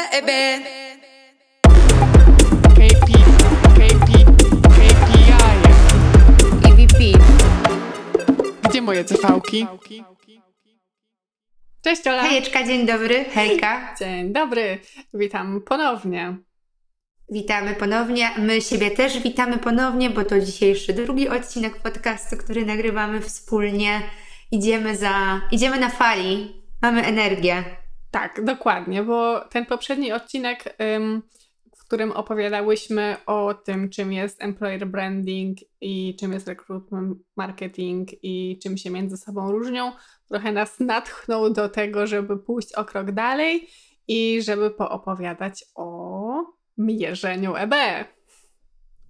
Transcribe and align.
Hola, 0.00 0.10
Ebe. 0.10 0.60
KP, 2.62 3.12
KP, 3.76 4.10
KPI. 4.76 5.32
EVP. 6.68 7.18
Gdzie 8.68 8.82
moje 8.82 9.04
cefałki? 9.04 9.66
Cześć 11.82 12.06
Ola. 12.06 12.22
Hejeczka, 12.22 12.66
dzień 12.66 12.86
dobry. 12.86 13.24
Hejka. 13.24 13.94
Dzień 13.98 14.32
dobry. 14.32 14.78
Witam 15.14 15.60
ponownie. 15.62 16.36
Witamy 17.30 17.74
ponownie. 17.74 18.30
My 18.38 18.60
siebie 18.60 18.90
też 18.90 19.18
witamy 19.18 19.58
ponownie, 19.58 20.10
bo 20.10 20.24
to 20.24 20.40
dzisiejszy 20.40 20.92
drugi 20.92 21.28
odcinek 21.28 21.76
podcastu, 21.76 22.36
który 22.36 22.66
nagrywamy 22.66 23.20
wspólnie. 23.20 24.02
Idziemy 24.50 24.96
za, 24.96 25.40
idziemy 25.52 25.80
na 25.80 25.88
fali. 25.88 26.62
Mamy 26.82 27.06
energię. 27.06 27.79
Tak, 28.10 28.44
dokładnie, 28.44 29.02
bo 29.02 29.40
ten 29.40 29.66
poprzedni 29.66 30.12
odcinek, 30.12 30.76
w 31.76 31.84
którym 31.84 32.12
opowiadałyśmy 32.12 33.16
o 33.26 33.54
tym, 33.54 33.90
czym 33.90 34.12
jest 34.12 34.42
employer 34.42 34.86
branding 34.86 35.58
i 35.80 36.16
czym 36.20 36.32
jest 36.32 36.48
recruitment 36.48 37.18
marketing 37.36 38.08
i 38.22 38.58
czym 38.62 38.76
się 38.76 38.90
między 38.90 39.16
sobą 39.16 39.52
różnią, 39.52 39.92
trochę 40.28 40.52
nas 40.52 40.80
natchnął 40.80 41.50
do 41.50 41.68
tego, 41.68 42.06
żeby 42.06 42.38
pójść 42.38 42.74
o 42.74 42.84
krok 42.84 43.12
dalej 43.12 43.68
i 44.08 44.42
żeby 44.42 44.70
poopowiadać 44.70 45.64
o 45.74 46.44
mierzeniu 46.78 47.56
EB. 47.56 47.74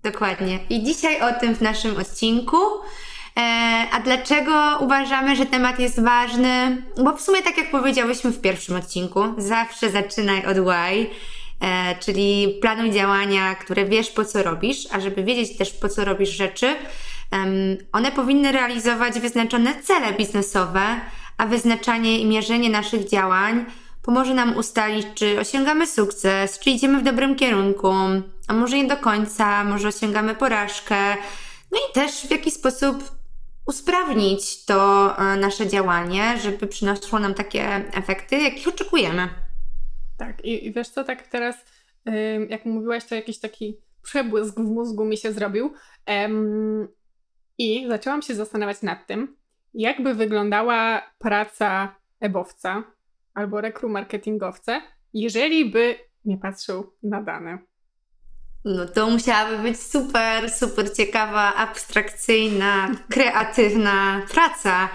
Dokładnie. 0.02 0.59
I 0.70 0.82
dzisiaj 0.82 1.20
o 1.23 1.40
tym 1.40 1.54
w 1.54 1.60
naszym 1.60 1.96
odcinku. 1.96 2.56
E, 3.36 3.40
a 3.92 4.00
dlaczego 4.00 4.78
uważamy, 4.80 5.36
że 5.36 5.46
temat 5.46 5.78
jest 5.78 6.02
ważny? 6.02 6.82
Bo 7.04 7.16
w 7.16 7.20
sumie, 7.20 7.42
tak 7.42 7.56
jak 7.56 7.70
powiedziałyśmy 7.70 8.30
w 8.30 8.40
pierwszym 8.40 8.76
odcinku, 8.76 9.20
zawsze 9.38 9.90
zaczynaj 9.90 10.46
od 10.46 10.56
why, 10.59 11.06
e, 11.60 11.96
czyli 12.00 12.59
planu 12.60 12.92
działania, 12.92 13.54
które 13.54 13.84
wiesz 13.84 14.10
po 14.10 14.24
co 14.24 14.42
robisz, 14.42 14.87
a 14.92 15.00
żeby 15.00 15.24
wiedzieć 15.24 15.59
też 15.59 15.72
po 15.72 15.88
co 15.88 16.04
robisz 16.04 16.30
rzeczy, 16.30 16.76
one 17.92 18.12
powinny 18.12 18.52
realizować 18.52 19.20
wyznaczone 19.20 19.82
cele 19.82 20.12
biznesowe, 20.12 21.00
a 21.38 21.46
wyznaczanie 21.46 22.18
i 22.18 22.26
mierzenie 22.26 22.70
naszych 22.70 23.09
działań 23.09 23.65
pomoże 24.02 24.34
nam 24.34 24.56
ustalić, 24.56 25.06
czy 25.15 25.40
osiągamy 25.40 25.87
sukces, 25.87 26.59
czy 26.59 26.70
idziemy 26.70 26.98
w 26.98 27.02
dobrym 27.02 27.37
kierunku, 27.37 27.92
a 28.48 28.52
może 28.52 28.76
nie 28.76 28.88
do 28.88 28.96
końca, 28.96 29.65
może 29.65 29.88
osiągamy 29.88 30.34
porażkę. 30.34 31.16
No 31.72 31.78
i 31.78 31.92
też 31.94 32.12
w 32.12 32.30
jaki 32.30 32.50
sposób 32.50 33.20
usprawnić 33.66 34.64
to 34.64 35.10
e, 35.18 35.36
nasze 35.36 35.66
działanie, 35.68 36.38
żeby 36.38 36.66
przynosiło 36.66 37.18
nam 37.18 37.34
takie 37.34 37.62
efekty, 37.94 38.36
jakich 38.36 38.68
oczekujemy. 38.68 39.28
Tak, 40.18 40.44
i, 40.44 40.66
i 40.66 40.72
wiesz 40.72 40.88
co, 40.88 41.04
tak 41.04 41.26
teraz, 41.26 41.56
jak 42.48 42.64
mówiłaś, 42.64 43.04
to 43.04 43.14
jakiś 43.14 43.38
taki 43.38 43.76
przebłysk 44.02 44.60
w 44.60 44.64
mózgu 44.64 45.04
mi 45.04 45.16
się 45.16 45.32
zrobił. 45.32 45.74
I 47.58 47.86
zaczęłam 47.88 48.22
się 48.22 48.34
zastanawiać 48.34 48.82
nad 48.82 49.06
tym, 49.06 49.36
jakby 49.74 50.14
wyglądała 50.14 51.02
praca 51.18 51.94
ebowca 52.20 52.84
albo 53.34 53.60
rekru 53.60 53.88
marketingowca, 53.88 54.82
jeżeli 55.14 55.70
by 55.70 55.98
nie 56.24 56.38
patrzył 56.38 56.92
na 57.02 57.22
dane. 57.22 57.58
No 58.64 58.86
to 58.86 59.10
musiałaby 59.10 59.58
być 59.58 59.82
super, 59.82 60.50
super 60.50 60.96
ciekawa, 60.96 61.54
abstrakcyjna, 61.54 62.90
kreatywna 63.10 64.22
praca, 64.32 64.88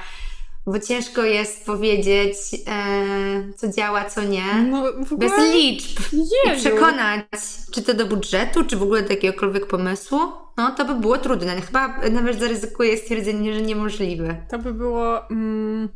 bo 0.67 0.80
ciężko 0.80 1.23
jest 1.23 1.66
powiedzieć, 1.66 2.36
e, 2.67 3.53
co 3.58 3.67
działa, 3.67 4.05
co 4.05 4.23
nie, 4.23 4.53
No, 4.71 4.83
bez 5.17 5.31
liczb. 5.53 5.99
I 6.13 6.58
przekonać, 6.59 7.25
czy 7.71 7.81
to 7.81 7.93
do 7.93 8.05
budżetu, 8.05 8.65
czy 8.65 8.77
w 8.77 8.83
ogóle 8.83 9.02
do 9.02 9.09
jakiegokolwiek 9.09 9.67
pomysłu, 9.67 10.20
no 10.58 10.71
to 10.71 10.86
by 10.86 10.95
było 10.95 11.17
trudne. 11.17 11.61
Chyba 11.61 11.98
nawet 12.11 12.39
zaryzykuję 12.39 12.98
stwierdzenie, 12.98 13.54
że 13.54 13.61
niemożliwe. 13.61 14.45
To 14.52 14.59
by 14.59 14.73
było 14.73 15.30
mm, 15.30 15.89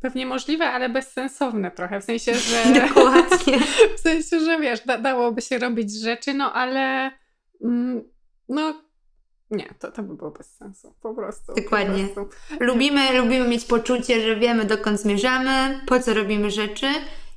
pewnie 0.00 0.26
możliwe, 0.26 0.66
ale 0.66 0.88
bezsensowne 0.88 1.70
trochę, 1.70 2.00
w 2.00 2.04
sensie, 2.04 2.34
że... 2.34 2.64
Dokładnie. 2.86 3.58
W 3.96 4.00
sensie, 4.00 4.40
że 4.40 4.60
wiesz, 4.60 4.80
da, 4.86 4.98
dałoby 4.98 5.42
się 5.42 5.58
robić 5.58 6.00
rzeczy, 6.00 6.34
no 6.34 6.52
ale 6.52 7.10
mm, 7.64 8.02
no 8.48 8.90
nie, 9.50 9.74
to, 9.78 9.92
to 9.92 10.02
by 10.02 10.14
było 10.14 10.30
bez 10.30 10.56
sensu, 10.56 10.94
po 11.02 11.14
prostu. 11.14 11.54
Dokładnie. 11.54 12.08
Po 12.08 12.14
prostu. 12.14 12.36
Lubimy, 12.60 13.12
lubimy 13.20 13.48
mieć 13.48 13.64
poczucie, 13.64 14.20
że 14.20 14.36
wiemy 14.36 14.64
dokąd 14.64 15.00
zmierzamy, 15.00 15.80
po 15.86 16.00
co 16.00 16.14
robimy 16.14 16.50
rzeczy 16.50 16.86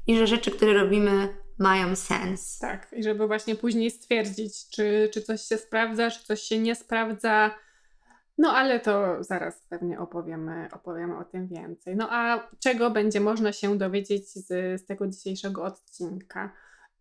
i 0.08 0.18
że 0.18 0.28
rzeczy, 0.28 0.52
które 0.52 0.74
robimy 0.74 1.44
mają 1.60 1.96
sens. 1.96 2.60
Tak, 2.60 2.94
i 2.94 3.04
żeby 3.04 3.28
właśnie 3.28 3.56
później 3.56 3.92
stwierdzić, 3.92 4.70
czy, 4.70 5.10
czy 5.14 5.22
coś 5.22 5.42
się 5.42 5.58
sprawdza, 5.58 6.12
czy 6.12 6.24
coś 6.24 6.42
się 6.42 6.60
nie 6.60 6.76
sprawdza. 6.76 7.52
No 8.44 8.52
ale 8.52 8.80
to 8.80 9.24
zaraz 9.24 9.62
pewnie 9.70 10.00
opowiemy, 10.00 10.68
opowiemy 10.72 11.18
o 11.18 11.24
tym 11.24 11.48
więcej. 11.48 11.96
No 11.96 12.08
a 12.12 12.50
czego 12.60 12.92
będzie 12.92 13.20
można 13.20 13.52
się 13.52 13.78
dowiedzieć 13.78 14.34
z, 14.34 14.48
z 14.82 14.86
tego 14.86 15.08
dzisiejszego 15.08 15.64
odcinka? 15.64 16.54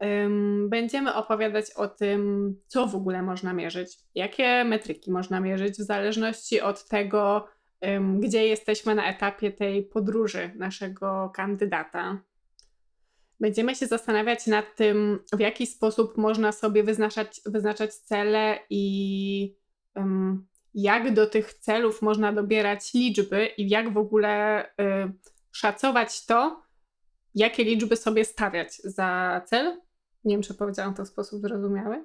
Ym, 0.04 0.68
będziemy 0.70 1.14
opowiadać 1.14 1.70
o 1.70 1.88
tym, 1.88 2.54
co 2.66 2.86
w 2.86 2.94
ogóle 2.94 3.22
można 3.22 3.52
mierzyć, 3.52 3.98
jakie 4.14 4.64
metryki 4.64 5.10
można 5.10 5.40
mierzyć, 5.40 5.74
w 5.74 5.86
zależności 5.86 6.60
od 6.60 6.88
tego, 6.88 7.48
ym, 7.86 8.20
gdzie 8.20 8.46
jesteśmy 8.46 8.94
na 8.94 9.10
etapie 9.10 9.52
tej 9.52 9.82
podróży 9.82 10.50
naszego 10.56 11.32
kandydata. 11.34 12.20
Będziemy 13.40 13.74
się 13.74 13.86
zastanawiać 13.86 14.46
nad 14.46 14.76
tym, 14.76 15.18
w 15.36 15.40
jaki 15.40 15.66
sposób 15.66 16.16
można 16.16 16.52
sobie 16.52 16.84
wyznaczać, 16.84 17.40
wyznaczać 17.46 17.94
cele 17.94 18.58
i 18.70 19.56
ym, 19.98 20.51
jak 20.74 21.14
do 21.14 21.26
tych 21.26 21.54
celów 21.54 22.02
można 22.02 22.32
dobierać 22.32 22.94
liczby 22.94 23.46
i 23.46 23.68
jak 23.68 23.92
w 23.92 23.98
ogóle 23.98 24.64
y, 24.66 24.68
szacować 25.52 26.26
to, 26.26 26.62
jakie 27.34 27.64
liczby 27.64 27.96
sobie 27.96 28.24
stawiać 28.24 28.76
za 28.76 29.40
cel. 29.46 29.80
Nie 30.24 30.34
wiem, 30.34 30.42
czy 30.42 30.54
powiedziałam 30.54 30.94
to 30.94 31.04
w 31.04 31.08
sposób 31.08 31.40
zrozumiały. 31.40 32.04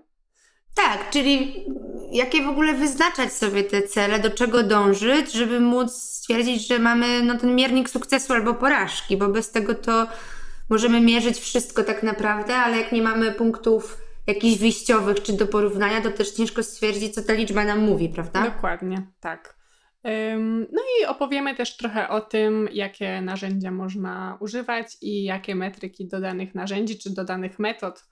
Tak, 0.76 1.10
czyli 1.10 1.66
jakie 2.12 2.44
w 2.44 2.48
ogóle 2.48 2.74
wyznaczać 2.74 3.34
sobie 3.34 3.64
te 3.64 3.82
cele, 3.82 4.20
do 4.20 4.30
czego 4.30 4.64
dążyć, 4.64 5.32
żeby 5.32 5.60
móc 5.60 5.92
stwierdzić, 5.92 6.68
że 6.68 6.80
mamy 6.80 7.24
no, 7.24 7.38
ten 7.38 7.56
miernik 7.56 7.90
sukcesu 7.90 8.34
albo 8.34 8.54
porażki, 8.54 9.18
bo 9.18 9.28
bez 9.28 9.52
tego 9.52 9.76
to 9.76 10.08
możemy 10.70 11.02
mierzyć 11.02 11.40
wszystko 11.40 11.84
tak 11.84 12.04
naprawdę, 12.04 12.56
ale 12.56 12.78
jak 12.78 12.92
nie 12.92 13.02
mamy 13.02 13.32
punktów 13.32 14.07
jakichś 14.28 14.60
wyjściowych 14.60 15.24
czy 15.24 15.34
do 15.34 15.48
porównania, 15.48 16.02
to 16.02 16.12
też 16.12 16.32
ciężko 16.32 16.64
stwierdzić, 16.64 17.16
co 17.16 17.24
ta 17.24 17.34
liczba 17.34 17.64
nam 17.64 17.80
mówi, 17.80 18.10
prawda? 18.10 18.44
Dokładnie, 18.44 19.08
tak. 19.20 19.58
No 20.72 20.82
i 20.82 21.06
opowiemy 21.06 21.56
też 21.56 21.78
trochę 21.78 22.10
o 22.10 22.22
tym, 22.22 22.70
jakie 22.72 23.22
narzędzia 23.22 23.72
można 23.72 24.38
używać 24.40 24.98
i 25.02 25.24
jakie 25.24 25.56
metryki 25.56 26.08
do 26.08 26.22
danych 26.22 26.56
narzędzi 26.56 26.98
czy 26.98 27.10
do 27.10 27.24
danych 27.26 27.60
metod 27.60 28.04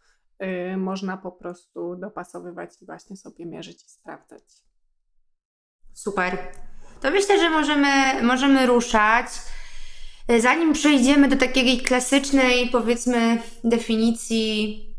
y, 0.43 0.77
można 0.77 1.17
po 1.17 1.31
prostu 1.31 1.95
dopasowywać 1.95 2.69
i 2.81 2.85
właśnie 2.85 3.17
sobie 3.17 3.45
mierzyć 3.45 3.83
i 3.83 3.89
sprawdzać. 3.89 4.43
Super. 5.93 6.37
To 7.01 7.11
myślę, 7.11 7.39
że 7.39 7.49
możemy, 7.49 8.23
możemy 8.23 8.65
ruszać. 8.65 9.27
Zanim 10.39 10.73
przejdziemy 10.73 11.27
do 11.27 11.35
takiej 11.35 11.77
klasycznej, 11.77 12.69
powiedzmy, 12.69 13.41
definicji 13.63 14.94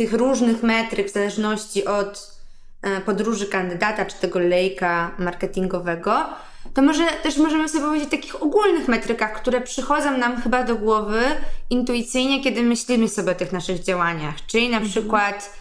tych 0.00 0.12
różnych 0.12 0.62
metryk 0.62 1.08
w 1.08 1.12
zależności 1.12 1.84
od 1.84 2.36
e, 2.82 3.00
podróży 3.00 3.46
kandydata 3.46 4.04
czy 4.04 4.16
tego 4.16 4.38
lejka 4.38 5.10
marketingowego, 5.18 6.26
to 6.74 6.82
może 6.82 7.06
też 7.22 7.36
możemy 7.36 7.68
sobie 7.68 7.84
powiedzieć 7.84 8.08
o 8.08 8.10
takich 8.10 8.42
ogólnych 8.42 8.88
metrykach, 8.88 9.32
które 9.32 9.60
przychodzą 9.60 10.18
nam 10.18 10.42
chyba 10.42 10.64
do 10.64 10.76
głowy 10.76 11.22
intuicyjnie, 11.70 12.42
kiedy 12.42 12.62
myślimy 12.62 13.08
sobie 13.08 13.32
o 13.32 13.34
tych 13.34 13.52
naszych 13.52 13.82
działaniach. 13.82 14.34
Czyli 14.46 14.70
na 14.70 14.80
przykład 14.80 15.54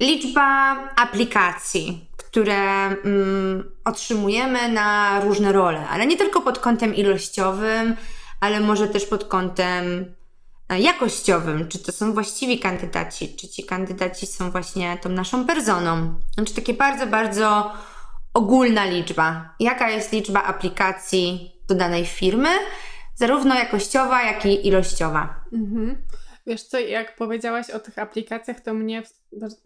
liczba 0.00 0.76
aplikacji, 0.96 2.08
które 2.16 2.86
mm, 2.86 3.70
otrzymujemy 3.84 4.68
na 4.68 5.20
różne 5.20 5.52
role, 5.52 5.88
ale 5.88 6.06
nie 6.06 6.16
tylko 6.16 6.40
pod 6.40 6.58
kątem 6.58 6.94
ilościowym, 6.94 7.96
ale 8.40 8.60
może 8.60 8.88
też 8.88 9.06
pod 9.06 9.24
kątem 9.24 10.14
jakościowym, 10.76 11.68
czy 11.68 11.78
to 11.78 11.92
są 11.92 12.12
właściwi 12.12 12.58
kandydaci, 12.58 13.36
czy 13.36 13.48
ci 13.48 13.64
kandydaci 13.64 14.26
są 14.26 14.50
właśnie 14.50 14.98
tą 15.02 15.08
naszą 15.08 15.46
personą. 15.46 16.14
Znaczy 16.34 16.54
takie 16.54 16.74
bardzo, 16.74 17.06
bardzo 17.06 17.72
ogólna 18.34 18.84
liczba. 18.84 19.54
Jaka 19.60 19.90
jest 19.90 20.12
liczba 20.12 20.42
aplikacji 20.42 21.52
do 21.68 21.74
danej 21.74 22.06
firmy, 22.06 22.48
zarówno 23.14 23.54
jakościowa, 23.54 24.22
jak 24.22 24.46
i 24.46 24.66
ilościowa. 24.66 25.44
Mhm. 25.52 25.96
Wiesz 26.46 26.62
co, 26.62 26.78
jak 26.78 27.16
powiedziałaś 27.16 27.70
o 27.70 27.80
tych 27.80 27.98
aplikacjach, 27.98 28.60
to 28.60 28.74
mnie, 28.74 29.02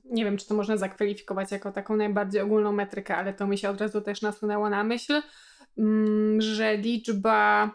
nie 0.05 0.25
wiem, 0.25 0.37
czy 0.37 0.47
to 0.47 0.55
można 0.55 0.77
zakwalifikować 0.77 1.53
jako 1.53 1.73
taką 1.73 1.97
najbardziej 1.97 2.41
ogólną 2.41 2.73
metrykę, 2.73 3.17
ale 3.17 3.35
to 3.35 3.47
mi 3.47 3.59
się 3.59 3.71
od 3.71 3.81
razu 3.81 4.01
też 4.01 4.23
nasunęło 4.23 4.71
na 4.71 4.85
myśl, 4.85 5.23
mm, 5.79 6.41
że 6.41 6.77
liczba, 6.77 7.71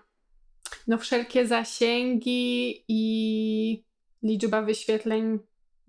no 0.87 0.97
wszelkie 0.97 1.47
zasięgi 1.47 2.83
i 2.87 3.83
liczba 4.23 4.61
wyświetleń 4.61 5.39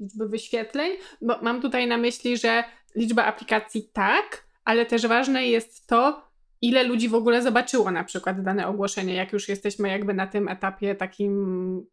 liczby 0.00 0.28
wyświetleń, 0.28 0.92
bo 1.22 1.38
mam 1.42 1.62
tutaj 1.62 1.86
na 1.86 1.96
myśli, 1.96 2.36
że 2.36 2.64
liczba 2.94 3.24
aplikacji 3.24 3.90
tak, 3.92 4.44
ale 4.64 4.86
też 4.86 5.06
ważne 5.06 5.46
jest 5.46 5.86
to, 5.86 6.30
ile 6.62 6.84
ludzi 6.84 7.08
w 7.08 7.14
ogóle 7.14 7.42
zobaczyło 7.42 7.90
na 7.90 8.04
przykład 8.04 8.42
dane 8.42 8.66
ogłoszenie, 8.66 9.14
jak 9.14 9.32
już 9.32 9.48
jesteśmy 9.48 9.88
jakby 9.88 10.14
na 10.14 10.26
tym 10.26 10.48
etapie 10.48 10.94
takim, 10.94 11.86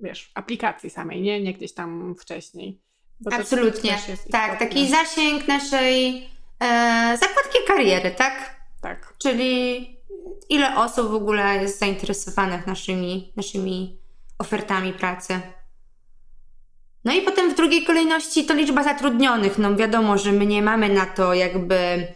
wiesz, 0.00 0.32
aplikacji 0.34 0.90
samej, 0.90 1.22
nie, 1.22 1.42
nie 1.42 1.54
gdzieś 1.54 1.74
tam 1.74 2.14
wcześniej. 2.20 2.80
Absolutnie. 3.32 3.98
Tak, 4.30 4.58
taki 4.58 4.88
zasięg 4.88 5.48
naszej 5.48 6.28
e, 6.60 7.18
zakładki 7.20 7.58
kariery, 7.66 8.10
tak? 8.10 8.56
Tak. 8.82 9.14
Czyli 9.18 9.93
ile 10.48 10.76
osób 10.76 11.10
w 11.10 11.14
ogóle 11.14 11.62
jest 11.62 11.78
zainteresowanych 11.78 12.66
naszymi, 12.66 13.32
naszymi 13.36 13.98
ofertami 14.38 14.92
pracy. 14.92 15.40
No 17.04 17.12
i 17.12 17.22
potem 17.22 17.50
w 17.50 17.56
drugiej 17.56 17.84
kolejności 17.84 18.44
to 18.44 18.54
liczba 18.54 18.84
zatrudnionych. 18.84 19.58
No 19.58 19.76
wiadomo, 19.76 20.18
że 20.18 20.32
my 20.32 20.46
nie 20.46 20.62
mamy 20.62 20.88
na 20.88 21.06
to 21.06 21.34
jakby 21.34 22.06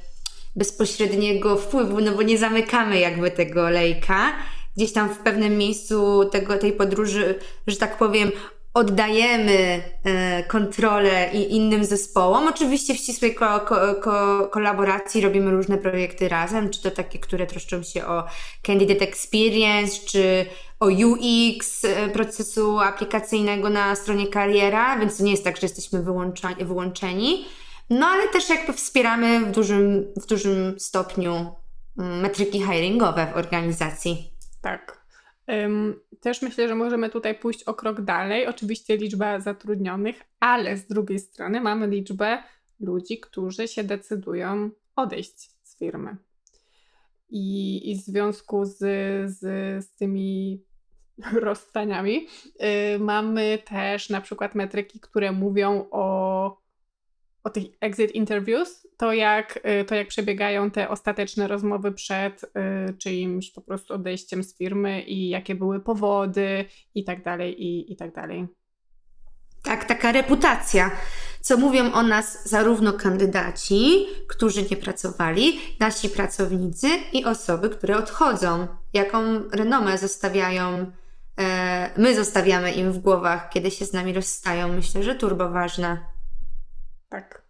bezpośredniego 0.56 1.56
wpływu, 1.56 2.00
no 2.00 2.12
bo 2.12 2.22
nie 2.22 2.38
zamykamy 2.38 2.98
jakby 2.98 3.30
tego 3.30 3.70
lejka. 3.70 4.32
Gdzieś 4.76 4.92
tam 4.92 5.08
w 5.08 5.18
pewnym 5.18 5.58
miejscu 5.58 6.24
tego, 6.32 6.58
tej 6.58 6.72
podróży, 6.72 7.38
że 7.66 7.76
tak 7.76 7.98
powiem, 7.98 8.30
oddajemy 8.74 9.82
e, 10.04 10.44
kontrolę 10.44 11.30
innym 11.32 11.84
zespołom. 11.84 12.48
Oczywiście 12.48 12.94
w 12.94 12.96
ścisłej 12.96 13.34
ko 13.34 13.60
ko 14.00 14.48
kolaboracji 14.48 15.20
robimy 15.20 15.50
różne 15.50 15.78
projekty 15.78 16.28
razem, 16.28 16.70
czy 16.70 16.82
to 16.82 16.90
takie, 16.90 17.18
które 17.18 17.46
troszczą 17.46 17.82
się 17.82 18.06
o 18.06 18.24
candidate 18.62 19.04
experience, 19.04 20.06
czy 20.06 20.46
o 20.80 20.86
UX 20.86 21.84
e, 21.84 22.08
procesu 22.08 22.78
aplikacyjnego 22.78 23.70
na 23.70 23.94
stronie 23.94 24.26
kariera, 24.26 24.98
więc 24.98 25.18
to 25.18 25.24
nie 25.24 25.30
jest 25.30 25.44
tak, 25.44 25.56
że 25.56 25.62
jesteśmy 25.62 26.02
wyłączeni. 26.60 27.44
No 27.90 28.06
ale 28.06 28.28
też 28.28 28.48
jakby 28.48 28.72
wspieramy 28.72 29.40
w 29.40 29.50
dużym, 29.50 30.12
w 30.16 30.26
dużym 30.26 30.80
stopniu 30.80 31.54
mm, 31.98 32.20
metryki 32.20 32.62
hiringowe 32.62 33.26
w 33.32 33.36
organizacji. 33.36 34.32
Tak. 34.60 35.04
Też 36.20 36.42
myślę, 36.42 36.68
że 36.68 36.74
możemy 36.74 37.10
tutaj 37.10 37.34
pójść 37.38 37.64
o 37.64 37.74
krok 37.74 38.00
dalej. 38.00 38.46
Oczywiście 38.46 38.96
liczba 38.96 39.40
zatrudnionych, 39.40 40.24
ale 40.40 40.76
z 40.76 40.86
drugiej 40.86 41.18
strony 41.18 41.60
mamy 41.60 41.86
liczbę 41.86 42.42
ludzi, 42.80 43.20
którzy 43.20 43.68
się 43.68 43.84
decydują 43.84 44.70
odejść 44.96 45.50
z 45.62 45.78
firmy. 45.78 46.16
I, 47.30 47.90
i 47.90 47.96
w 47.96 48.00
związku 48.00 48.64
z, 48.64 48.76
z, 49.30 49.40
z 49.84 49.96
tymi 49.96 50.62
rozstaniami 51.32 52.26
yy, 52.60 52.98
mamy 52.98 53.58
też 53.64 54.10
na 54.10 54.20
przykład 54.20 54.54
metryki, 54.54 55.00
które 55.00 55.32
mówią 55.32 55.88
o 55.90 56.67
o 57.44 57.50
tych 57.50 57.64
exit 57.80 58.10
interviews, 58.10 58.86
to 58.96 59.12
jak, 59.12 59.60
y, 59.80 59.84
to 59.84 59.94
jak 59.94 60.08
przebiegają 60.08 60.70
te 60.70 60.88
ostateczne 60.88 61.48
rozmowy 61.48 61.92
przed 61.92 62.44
y, 62.44 62.48
czyimś 62.98 63.50
po 63.50 63.60
prostu 63.60 63.94
odejściem 63.94 64.44
z 64.44 64.56
firmy 64.56 65.02
i 65.02 65.28
jakie 65.28 65.54
były 65.54 65.80
powody 65.80 66.64
i 66.94 67.04
tak 67.04 67.22
dalej, 67.22 67.62
i, 67.64 67.92
i 67.92 67.96
tak 67.96 68.14
dalej. 68.14 68.46
Tak, 69.62 69.84
taka 69.84 70.12
reputacja. 70.12 70.90
Co 71.40 71.56
mówią 71.56 71.92
o 71.92 72.02
nas 72.02 72.48
zarówno 72.48 72.92
kandydaci, 72.92 74.06
którzy 74.28 74.62
nie 74.70 74.76
pracowali, 74.76 75.60
nasi 75.80 76.08
pracownicy 76.08 76.88
i 77.12 77.24
osoby, 77.24 77.70
które 77.70 77.96
odchodzą. 77.96 78.66
Jaką 78.92 79.48
renomę 79.52 79.98
zostawiają, 79.98 80.92
e, 81.38 81.90
my 81.96 82.14
zostawiamy 82.14 82.72
im 82.72 82.92
w 82.92 82.98
głowach, 82.98 83.50
kiedy 83.50 83.70
się 83.70 83.84
z 83.84 83.92
nami 83.92 84.12
rozstają. 84.12 84.68
Myślę, 84.68 85.02
że 85.02 85.14
turbo 85.14 85.48
ważne. 85.48 86.17
Tak. 87.08 87.48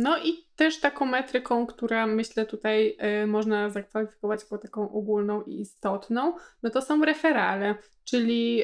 No 0.00 0.18
i 0.18 0.46
też 0.56 0.80
taką 0.80 1.04
metryką, 1.06 1.66
która 1.66 2.06
myślę 2.06 2.46
tutaj 2.46 2.96
y, 3.22 3.26
można 3.26 3.70
zakwalifikować 3.70 4.40
jako 4.42 4.58
taką 4.58 4.92
ogólną 4.92 5.42
i 5.42 5.60
istotną, 5.60 6.34
no 6.62 6.70
to 6.70 6.82
są 6.82 7.04
referale, 7.04 7.74
czyli 8.04 8.62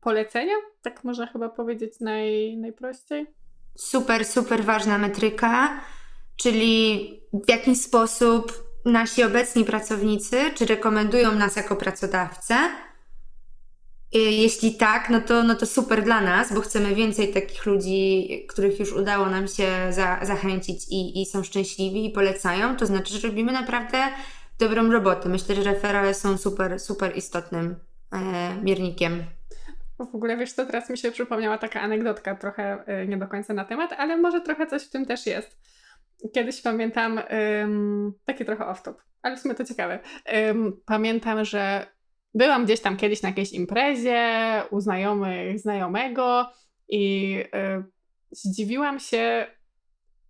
polecenia, 0.00 0.54
tak 0.82 1.04
można 1.04 1.26
chyba 1.26 1.48
powiedzieć 1.48 2.00
naj, 2.00 2.56
najprościej. 2.56 3.26
Super, 3.76 4.24
super 4.24 4.64
ważna 4.64 4.98
metryka, 4.98 5.80
czyli 6.36 7.10
w 7.32 7.48
jaki 7.48 7.76
sposób 7.76 8.52
nasi 8.84 9.24
obecni 9.24 9.64
pracownicy, 9.64 10.36
czy 10.54 10.66
rekomendują 10.66 11.32
nas 11.32 11.56
jako 11.56 11.76
pracodawcę, 11.76 12.56
jeśli 14.12 14.74
tak, 14.74 15.10
no 15.10 15.20
to, 15.20 15.42
no 15.42 15.54
to 15.54 15.66
super 15.66 16.02
dla 16.02 16.20
nas, 16.20 16.54
bo 16.54 16.60
chcemy 16.60 16.94
więcej 16.94 17.32
takich 17.32 17.66
ludzi, 17.66 18.28
których 18.48 18.80
już 18.80 18.92
udało 18.92 19.26
nam 19.26 19.48
się 19.48 19.66
za, 19.90 20.18
zachęcić 20.22 20.88
i, 20.90 21.22
i 21.22 21.26
są 21.26 21.42
szczęśliwi 21.42 22.06
i 22.06 22.10
polecają. 22.10 22.76
To 22.76 22.86
znaczy, 22.86 23.14
że 23.14 23.28
robimy 23.28 23.52
naprawdę 23.52 23.98
dobrą 24.58 24.92
robotę. 24.92 25.28
Myślę, 25.28 25.54
że 25.54 25.62
referale 25.62 26.14
są 26.14 26.38
super, 26.38 26.80
super 26.80 27.16
istotnym 27.16 27.76
e, 28.12 28.54
miernikiem. 28.62 29.24
W 29.98 30.14
ogóle 30.14 30.36
wiesz 30.36 30.52
co, 30.52 30.66
teraz 30.66 30.90
mi 30.90 30.98
się 30.98 31.12
przypomniała 31.12 31.58
taka 31.58 31.80
anegdotka, 31.80 32.34
trochę 32.34 32.84
e, 32.86 33.06
nie 33.06 33.16
do 33.16 33.26
końca 33.26 33.54
na 33.54 33.64
temat, 33.64 33.92
ale 33.98 34.16
może 34.16 34.40
trochę 34.40 34.66
coś 34.66 34.82
w 34.82 34.90
tym 34.90 35.06
też 35.06 35.26
jest. 35.26 35.58
Kiedyś 36.34 36.62
pamiętam, 36.62 37.20
um, 37.60 38.12
taki 38.24 38.44
trochę 38.44 38.64
off-top, 38.64 38.94
ale 39.22 39.36
w 39.36 39.40
sumie 39.40 39.54
to 39.54 39.64
ciekawe. 39.64 39.98
Um, 40.48 40.80
pamiętam, 40.86 41.44
że 41.44 41.86
byłam 42.34 42.64
gdzieś 42.64 42.80
tam 42.80 42.96
kiedyś 42.96 43.22
na 43.22 43.28
jakiejś 43.28 43.52
imprezie 43.52 44.62
u 44.70 44.80
znajomych 44.80 45.60
znajomego 45.60 46.46
i 46.88 47.30
yy, 47.30 47.84
zdziwiłam 48.30 49.00
się, 49.00 49.46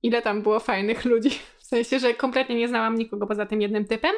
ile 0.03 0.23
tam 0.23 0.43
było 0.43 0.61
fajnych 0.61 1.05
ludzi. 1.05 1.31
W 1.59 1.67
sensie, 1.69 1.99
że 1.99 2.15
kompletnie 2.15 2.55
nie 2.55 2.69
znałam 2.69 2.99
nikogo 2.99 3.27
poza 3.27 3.47
tym 3.47 3.63
jednym 3.63 3.85
typem. 3.85 4.13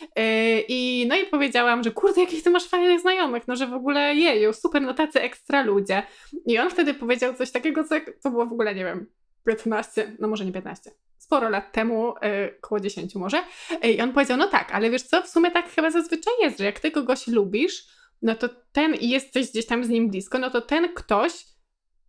Yy, 0.00 0.64
I 0.68 1.06
no 1.08 1.16
i 1.16 1.26
powiedziałam, 1.26 1.82
że 1.82 1.90
kurde, 1.90 2.20
jakich 2.20 2.42
ty 2.42 2.50
masz 2.50 2.68
fajnych 2.68 3.00
znajomych, 3.00 3.48
no 3.48 3.56
że 3.56 3.66
w 3.66 3.72
ogóle 3.72 4.14
jeju, 4.14 4.52
super, 4.52 4.82
no 4.82 4.94
tacy 4.94 5.20
ekstra 5.20 5.62
ludzie. 5.62 6.02
I 6.46 6.58
on 6.58 6.70
wtedy 6.70 6.94
powiedział 6.94 7.34
coś 7.34 7.50
takiego, 7.50 7.84
co, 7.84 7.94
co 8.20 8.30
było 8.30 8.46
w 8.46 8.52
ogóle, 8.52 8.74
nie 8.74 8.84
wiem, 8.84 9.06
15, 9.46 10.16
no 10.18 10.28
może 10.28 10.44
nie 10.44 10.52
15, 10.52 10.90
sporo 11.18 11.48
lat 11.48 11.72
temu, 11.72 12.14
około 12.58 12.80
10 12.80 13.14
może. 13.14 13.42
Yy, 13.82 13.90
I 13.90 14.00
on 14.00 14.12
powiedział, 14.12 14.36
no 14.36 14.48
tak, 14.48 14.74
ale 14.74 14.90
wiesz 14.90 15.02
co, 15.02 15.22
w 15.22 15.28
sumie 15.28 15.50
tak 15.50 15.70
chyba 15.70 15.90
zazwyczaj 15.90 16.34
jest, 16.42 16.58
że 16.58 16.64
jak 16.64 16.80
ty 16.80 16.90
kogoś 16.90 17.28
lubisz, 17.28 17.84
no 18.22 18.34
to 18.34 18.48
ten 18.72 18.94
i 18.94 19.08
jesteś 19.08 19.50
gdzieś 19.50 19.66
tam 19.66 19.84
z 19.84 19.88
nim 19.88 20.08
blisko, 20.10 20.38
no 20.38 20.50
to 20.50 20.60
ten 20.60 20.94
ktoś 20.94 21.44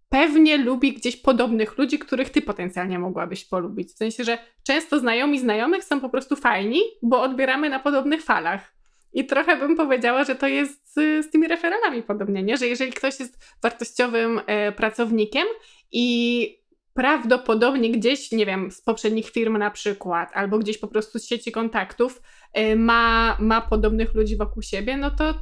pewnie 0.09 0.57
lubi 0.57 0.93
gdzieś 0.93 1.17
podobnych 1.17 1.77
ludzi, 1.77 1.99
których 1.99 2.29
ty 2.29 2.41
potencjalnie 2.41 2.99
mogłabyś 2.99 3.45
polubić. 3.45 3.89
W 3.89 3.97
sensie, 3.97 4.23
że 4.23 4.37
często 4.63 4.99
znajomi 4.99 5.39
znajomych 5.39 5.83
są 5.83 6.01
po 6.01 6.09
prostu 6.09 6.35
fajni, 6.35 6.79
bo 7.01 7.21
odbieramy 7.21 7.69
na 7.69 7.79
podobnych 7.79 8.23
falach. 8.23 8.73
I 9.13 9.25
trochę 9.25 9.57
bym 9.57 9.75
powiedziała, 9.75 10.23
że 10.23 10.35
to 10.35 10.47
jest 10.47 10.93
z, 10.93 11.25
z 11.25 11.31
tymi 11.31 11.47
referalami 11.47 12.03
podobnie, 12.03 12.43
nie? 12.43 12.57
że 12.57 12.67
jeżeli 12.67 12.91
ktoś 12.91 13.19
jest 13.19 13.37
wartościowym 13.61 14.41
e, 14.45 14.71
pracownikiem 14.71 15.47
i 15.91 16.62
prawdopodobnie 16.93 17.91
gdzieś, 17.91 18.31
nie 18.31 18.45
wiem, 18.45 18.71
z 18.71 18.81
poprzednich 18.81 19.29
firm 19.29 19.57
na 19.57 19.71
przykład, 19.71 20.29
albo 20.33 20.59
gdzieś 20.59 20.77
po 20.77 20.87
prostu 20.87 21.19
z 21.19 21.25
sieci 21.25 21.51
kontaktów 21.51 22.21
y, 22.57 22.75
ma, 22.75 23.37
ma 23.39 23.61
podobnych 23.61 24.13
ludzi 24.13 24.37
wokół 24.37 24.63
siebie, 24.63 24.97
no 24.97 25.11
to 25.11 25.33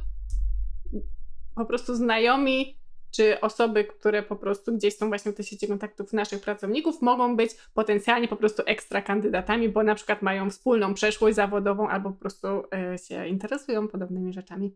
po 1.54 1.64
prostu 1.64 1.94
znajomi 1.94 2.82
czy 3.10 3.40
osoby, 3.40 3.84
które 3.84 4.22
po 4.22 4.36
prostu 4.36 4.76
gdzieś 4.76 4.96
są 4.96 5.08
właśnie 5.08 5.32
w 5.32 5.34
tej 5.34 5.44
sieci 5.44 5.68
kontaktów 5.68 6.12
naszych 6.12 6.40
pracowników, 6.40 7.02
mogą 7.02 7.36
być 7.36 7.50
potencjalnie 7.74 8.28
po 8.28 8.36
prostu 8.36 8.62
ekstra 8.66 9.02
kandydatami, 9.02 9.68
bo 9.68 9.82
na 9.82 9.94
przykład 9.94 10.22
mają 10.22 10.50
wspólną 10.50 10.94
przeszłość 10.94 11.36
zawodową 11.36 11.88
albo 11.88 12.10
po 12.10 12.16
prostu 12.16 12.46
y, 12.94 12.98
się 12.98 13.26
interesują 13.26 13.88
podobnymi 13.88 14.32
rzeczami. 14.32 14.74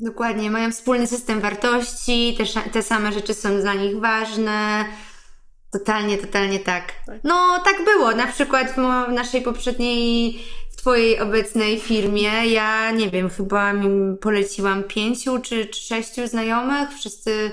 Dokładnie, 0.00 0.50
mają 0.50 0.70
wspólny 0.70 1.06
system 1.06 1.40
wartości, 1.40 2.36
te, 2.38 2.70
te 2.70 2.82
same 2.82 3.12
rzeczy 3.12 3.34
są 3.34 3.60
dla 3.60 3.74
nich 3.74 4.00
ważne, 4.00 4.84
Totalnie, 5.74 6.18
totalnie 6.18 6.58
tak. 6.58 6.92
tak. 7.06 7.20
No, 7.24 7.62
tak 7.64 7.84
było. 7.84 8.14
Na 8.14 8.26
przykład 8.26 8.74
w 8.74 9.12
naszej 9.12 9.42
poprzedniej, 9.42 10.38
w 10.70 10.76
Twojej 10.76 11.20
obecnej 11.20 11.80
firmie, 11.80 12.46
ja 12.46 12.90
nie 12.90 13.10
wiem, 13.10 13.30
chyba 13.30 13.72
poleciłam 14.20 14.84
pięciu 14.84 15.38
czy, 15.38 15.66
czy 15.66 15.80
sześciu 15.80 16.26
znajomych. 16.26 16.90
Wszyscy, 16.90 17.50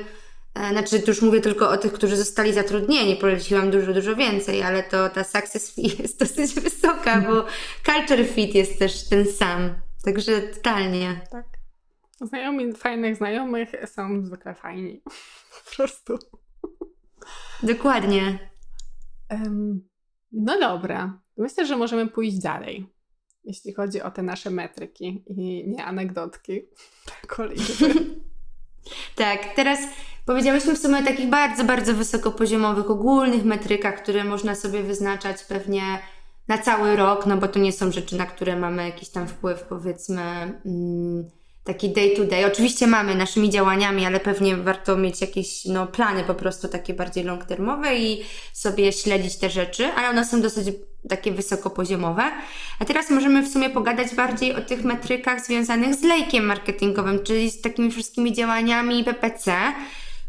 e, 0.56 0.70
znaczy, 0.72 1.00
tu 1.00 1.12
już 1.12 1.22
mówię 1.22 1.42
tylko 1.42 1.70
o 1.70 1.78
tych, 1.78 1.94
którzy 1.94 2.18
zostali 2.18 2.54
zatrudnieni. 2.54 3.16
Poleciłam 3.16 3.72
dużo, 3.72 3.94
dużo 3.94 4.16
więcej, 4.16 4.64
ale 4.64 4.84
to 4.84 5.10
ta 5.10 5.24
success 5.24 5.76
fee 5.76 5.98
jest 6.02 6.20
dosyć 6.20 6.54
wysoka, 6.54 7.22
bo 7.22 7.46
culture 7.86 8.26
fit 8.36 8.56
jest 8.56 8.80
też 8.80 9.10
ten 9.10 9.26
sam. 9.26 9.74
Także 10.06 10.42
totalnie. 10.42 11.22
Tak. 11.32 11.46
Znajomi 12.22 12.74
fajnych 12.74 13.16
znajomych 13.16 13.70
są 13.86 14.26
zwykle 14.26 14.56
fajni. 14.56 15.02
po 15.70 15.76
prostu. 15.76 16.20
Dokładnie. 17.64 18.40
Um, 19.30 19.90
no 20.32 20.60
dobra. 20.60 21.20
Myślę, 21.38 21.66
że 21.66 21.78
możemy 21.78 22.08
pójść 22.08 22.38
dalej, 22.38 22.86
jeśli 23.44 23.74
chodzi 23.74 24.02
o 24.02 24.12
te 24.12 24.24
nasze 24.24 24.50
metryki 24.50 25.24
i 25.28 25.68
nie 25.68 25.86
anegdotki, 25.86 26.62
tylko 27.22 27.46
liczby. 27.46 27.94
tak, 29.16 29.40
teraz 29.56 29.80
Powiedziałyśmy 30.26 30.76
w 30.76 30.80
sumie 30.80 31.00
o 31.00 31.04
takich 31.04 31.30
bardzo, 31.30 31.64
bardzo 31.64 31.94
wysokopoziomowych, 31.94 32.92
ogólnych 32.92 33.46
metrykach, 33.46 34.02
które 34.04 34.24
można 34.24 34.56
sobie 34.56 34.84
wyznaczać 34.84 35.44
pewnie 35.44 35.82
na 36.48 36.58
cały 36.58 36.96
rok, 36.96 37.26
no 37.26 37.38
bo 37.38 37.48
to 37.48 37.60
nie 37.60 37.72
są 37.72 37.92
rzeczy, 37.92 38.18
na 38.18 38.26
które 38.26 38.56
mamy 38.56 38.86
jakiś 38.86 39.10
tam 39.10 39.28
wpływ, 39.28 39.64
powiedzmy, 39.64 40.22
mm, 40.66 41.30
taki 41.64 41.90
day 41.90 42.16
to 42.16 42.24
day. 42.24 42.46
Oczywiście 42.46 42.88
mamy 42.88 43.16
naszymi 43.16 43.50
działaniami, 43.50 44.06
ale 44.06 44.20
pewnie 44.20 44.58
warto 44.58 44.98
mieć 44.98 45.22
jakieś 45.22 45.66
no, 45.66 45.88
plany 45.88 46.24
po 46.24 46.36
prostu 46.36 46.68
takie 46.68 46.94
bardziej 46.94 47.24
long 47.24 47.46
termowe 47.46 47.98
i 47.98 48.24
sobie 48.54 48.92
śledzić 48.92 49.38
te 49.38 49.50
rzeczy, 49.50 49.86
ale 49.86 50.10
one 50.10 50.26
są 50.26 50.42
dosyć 50.42 50.68
takie 51.10 51.32
wysokopoziomowe. 51.32 52.24
A 52.80 52.86
teraz 52.86 53.10
możemy 53.10 53.44
w 53.44 53.54
sumie 53.54 53.70
pogadać 53.70 54.16
bardziej 54.16 54.56
o 54.56 54.62
tych 54.62 54.84
metrykach 54.84 55.46
związanych 55.46 55.96
z 55.96 56.04
lejkiem 56.04 56.46
marketingowym, 56.46 57.24
czyli 57.24 57.52
z 57.52 57.62
takimi 57.62 57.92
wszystkimi 57.92 58.34
działaniami 58.34 59.04
PPC, 59.04 59.54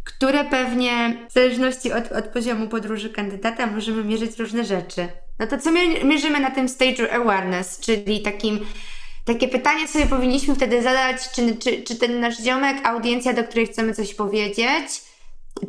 które 0.05 0.45
pewnie 0.45 1.17
w 1.31 1.33
zależności 1.33 1.93
od, 1.93 2.13
od 2.13 2.25
poziomu 2.25 2.69
podróży 2.69 3.11
kandydata 3.11 3.67
możemy 3.67 4.05
mierzyć 4.05 4.39
różne 4.39 4.65
rzeczy. 4.65 5.09
No 5.39 5.47
to 5.47 5.59
co 5.59 5.71
mierzymy 6.05 6.41
na 6.41 6.51
tym 6.51 6.69
stage 6.69 7.13
awareness, 7.13 7.81
czyli 7.81 8.23
takim 8.23 8.61
takie 9.25 9.49
pytanie 9.49 9.89
sobie 9.89 10.07
powinniśmy 10.07 10.55
wtedy 10.55 10.83
zadać, 10.83 11.31
czy, 11.35 11.57
czy, 11.57 11.83
czy 11.83 11.97
ten 11.97 12.21
nasz 12.21 12.39
ziomek, 12.39 12.87
audiencja, 12.87 13.33
do 13.33 13.45
której 13.45 13.67
chcemy 13.67 13.95
coś 13.95 14.15
powiedzieć, 14.15 15.03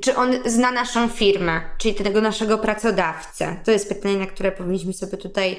czy 0.01 0.15
on 0.15 0.33
zna 0.45 0.71
naszą 0.71 1.09
firmę, 1.09 1.61
czyli 1.77 1.95
tego 1.95 2.21
naszego 2.21 2.57
pracodawcę? 2.57 3.59
To 3.65 3.71
jest 3.71 3.89
pytanie, 3.89 4.17
na 4.17 4.25
które 4.25 4.51
powinniśmy 4.51 4.93
sobie 4.93 5.17
tutaj 5.17 5.55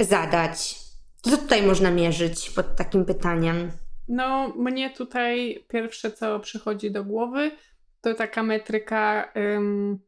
zadać. 0.00 0.78
Co 1.22 1.36
tutaj 1.36 1.62
można 1.62 1.90
mierzyć 1.90 2.50
pod 2.50 2.76
takim 2.76 3.04
pytaniem? 3.04 3.70
No, 4.08 4.48
mnie 4.56 4.90
tutaj 4.90 5.64
pierwsze, 5.68 6.10
co 6.10 6.40
przychodzi 6.40 6.90
do 6.90 7.04
głowy, 7.04 7.50
to 8.00 8.14
taka 8.14 8.42
metryka 8.42 9.32
ym, 9.36 9.98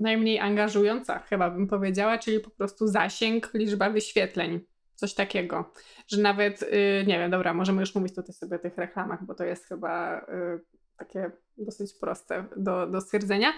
najmniej 0.00 0.38
angażująca, 0.38 1.18
chyba 1.18 1.50
bym 1.50 1.66
powiedziała, 1.66 2.18
czyli 2.18 2.40
po 2.40 2.50
prostu 2.50 2.86
zasięg, 2.86 3.50
liczba 3.54 3.90
wyświetleń. 3.90 4.60
Coś 4.98 5.14
takiego, 5.14 5.72
że 6.08 6.20
nawet, 6.20 6.60
yy, 6.60 7.04
nie 7.06 7.18
wiem, 7.18 7.30
dobra, 7.30 7.54
możemy 7.54 7.80
już 7.80 7.94
mówić 7.94 8.14
tutaj 8.14 8.34
sobie 8.34 8.56
o 8.56 8.58
tych 8.58 8.76
reklamach, 8.76 9.24
bo 9.26 9.34
to 9.34 9.44
jest 9.44 9.64
chyba 9.64 10.26
yy, 10.28 10.60
takie 10.96 11.30
dosyć 11.58 11.94
proste 12.00 12.44
do, 12.56 12.86
do 12.86 13.00
stwierdzenia, 13.00 13.52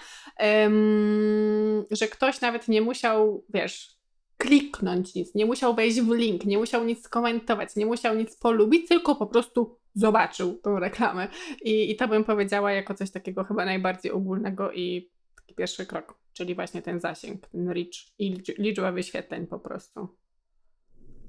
że 1.91 2.09
ktoś 2.09 2.41
nawet 2.41 2.69
nie 2.69 2.83
musiał, 2.83 3.45
wiesz, 3.55 4.01
kliknąć 4.37 5.15
nic, 5.15 5.35
nie 5.35 5.47
musiał 5.47 5.75
wejść 5.75 6.01
w 6.01 6.11
link, 6.11 6.45
nie 6.45 6.59
musiał 6.59 6.85
nic 6.85 7.05
skomentować, 7.05 7.77
nie 7.77 7.87
musiał 7.87 8.17
nic 8.17 8.37
polubić, 8.37 8.89
tylko 8.89 9.17
po 9.17 9.27
prostu 9.27 9.79
zobaczył 9.95 10.59
tą 10.63 10.79
reklamę. 10.79 11.29
I, 11.63 11.91
i 11.91 11.97
to 11.97 12.09
bym 12.09 12.25
powiedziała 12.25 12.73
jako 12.73 12.95
coś 12.95 13.11
takiego 13.11 13.45
chyba 13.45 13.65
najbardziej 13.65 14.13
ogólnego 14.13 14.73
i 14.73 15.11
taki 15.37 15.55
pierwszy 15.55 15.87
krok, 15.87 16.19
czyli 16.33 16.55
właśnie 16.55 16.83
ten 16.83 17.01
zasięg, 17.01 17.49
ten 17.49 17.69
reach 17.69 18.19
i 18.19 18.43
liczba 18.59 18.93
wyświetleń 18.93 19.47
po 19.47 19.59
prostu. 19.59 20.09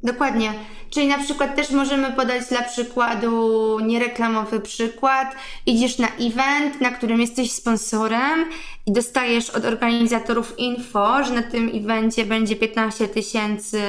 Dokładnie. 0.04 0.54
Czyli 0.90 1.08
na 1.08 1.18
przykład 1.18 1.56
też 1.56 1.70
możemy 1.70 2.12
podać 2.12 2.50
dla 2.50 2.62
przykładu 2.62 3.80
niereklamowy 3.80 4.60
przykład. 4.60 5.36
Idziesz 5.66 5.98
na 5.98 6.08
event, 6.08 6.82
na 6.82 6.92
którym 6.92 7.22
jesteś 7.22 7.52
sponsorem 7.52 8.46
i 8.86 8.92
dostajesz 8.92 9.50
od 9.50 9.66
organizatorów 9.66 10.60
info, 10.60 11.24
że 11.24 11.34
na 11.34 11.44
tym 11.44 11.72
evencie 11.74 12.26
będzie 12.26 12.56
15 12.56 13.08
tysięcy 13.08 13.82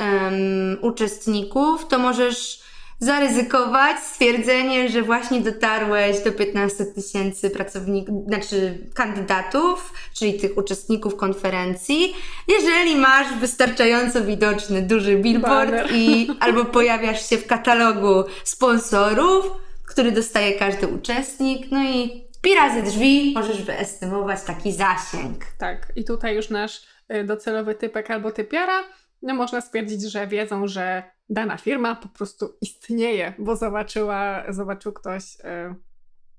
um, 0.00 0.78
uczestników, 0.80 1.88
to 1.88 1.98
możesz 1.98 2.62
zaryzykować 3.02 3.98
stwierdzenie, 3.98 4.88
że 4.88 5.02
właśnie 5.02 5.40
dotarłeś 5.40 6.20
do 6.20 6.32
15 6.32 6.84
tysięcy 6.84 7.50
pracowników, 7.50 8.26
znaczy 8.26 8.78
kandydatów, 8.94 9.92
czyli 10.14 10.34
tych 10.34 10.56
uczestników 10.58 11.16
konferencji, 11.16 12.14
jeżeli 12.48 12.96
masz 12.96 13.34
wystarczająco 13.40 14.24
widoczny 14.24 14.82
duży 14.82 15.16
billboard 15.16 15.70
Banner. 15.70 15.90
i 15.92 16.28
albo 16.40 16.64
pojawiasz 16.64 17.28
się 17.30 17.38
w 17.38 17.46
katalogu 17.46 18.24
sponsorów, 18.44 19.46
który 19.86 20.12
dostaje 20.12 20.52
każdy 20.52 20.88
uczestnik, 20.88 21.66
no 21.70 21.84
i 21.84 22.24
pi 22.42 22.54
razy 22.54 22.82
drzwi 22.82 23.32
możesz 23.34 23.62
wyestymować 23.62 24.42
taki 24.42 24.72
zasięg. 24.72 25.44
Tak, 25.58 25.92
i 25.96 26.04
tutaj 26.04 26.36
już 26.36 26.50
nasz 26.50 26.80
y, 27.14 27.24
docelowy 27.24 27.74
typek 27.74 28.10
albo 28.10 28.30
typiara, 28.30 28.84
no 29.22 29.34
można 29.34 29.60
stwierdzić, 29.60 30.02
że 30.02 30.26
wiedzą, 30.26 30.66
że 30.66 31.02
dana 31.28 31.56
firma 31.56 31.94
po 31.94 32.08
prostu 32.08 32.56
istnieje, 32.60 33.34
bo 33.38 33.56
zobaczyła, 33.56 34.44
zobaczył 34.48 34.92
ktoś 34.92 35.34
y, 35.34 35.74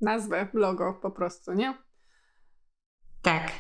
nazwę, 0.01 0.47
logo 0.53 0.93
po 1.01 1.11
prostu, 1.11 1.53
nie? 1.53 1.73
Tak. 3.21 3.51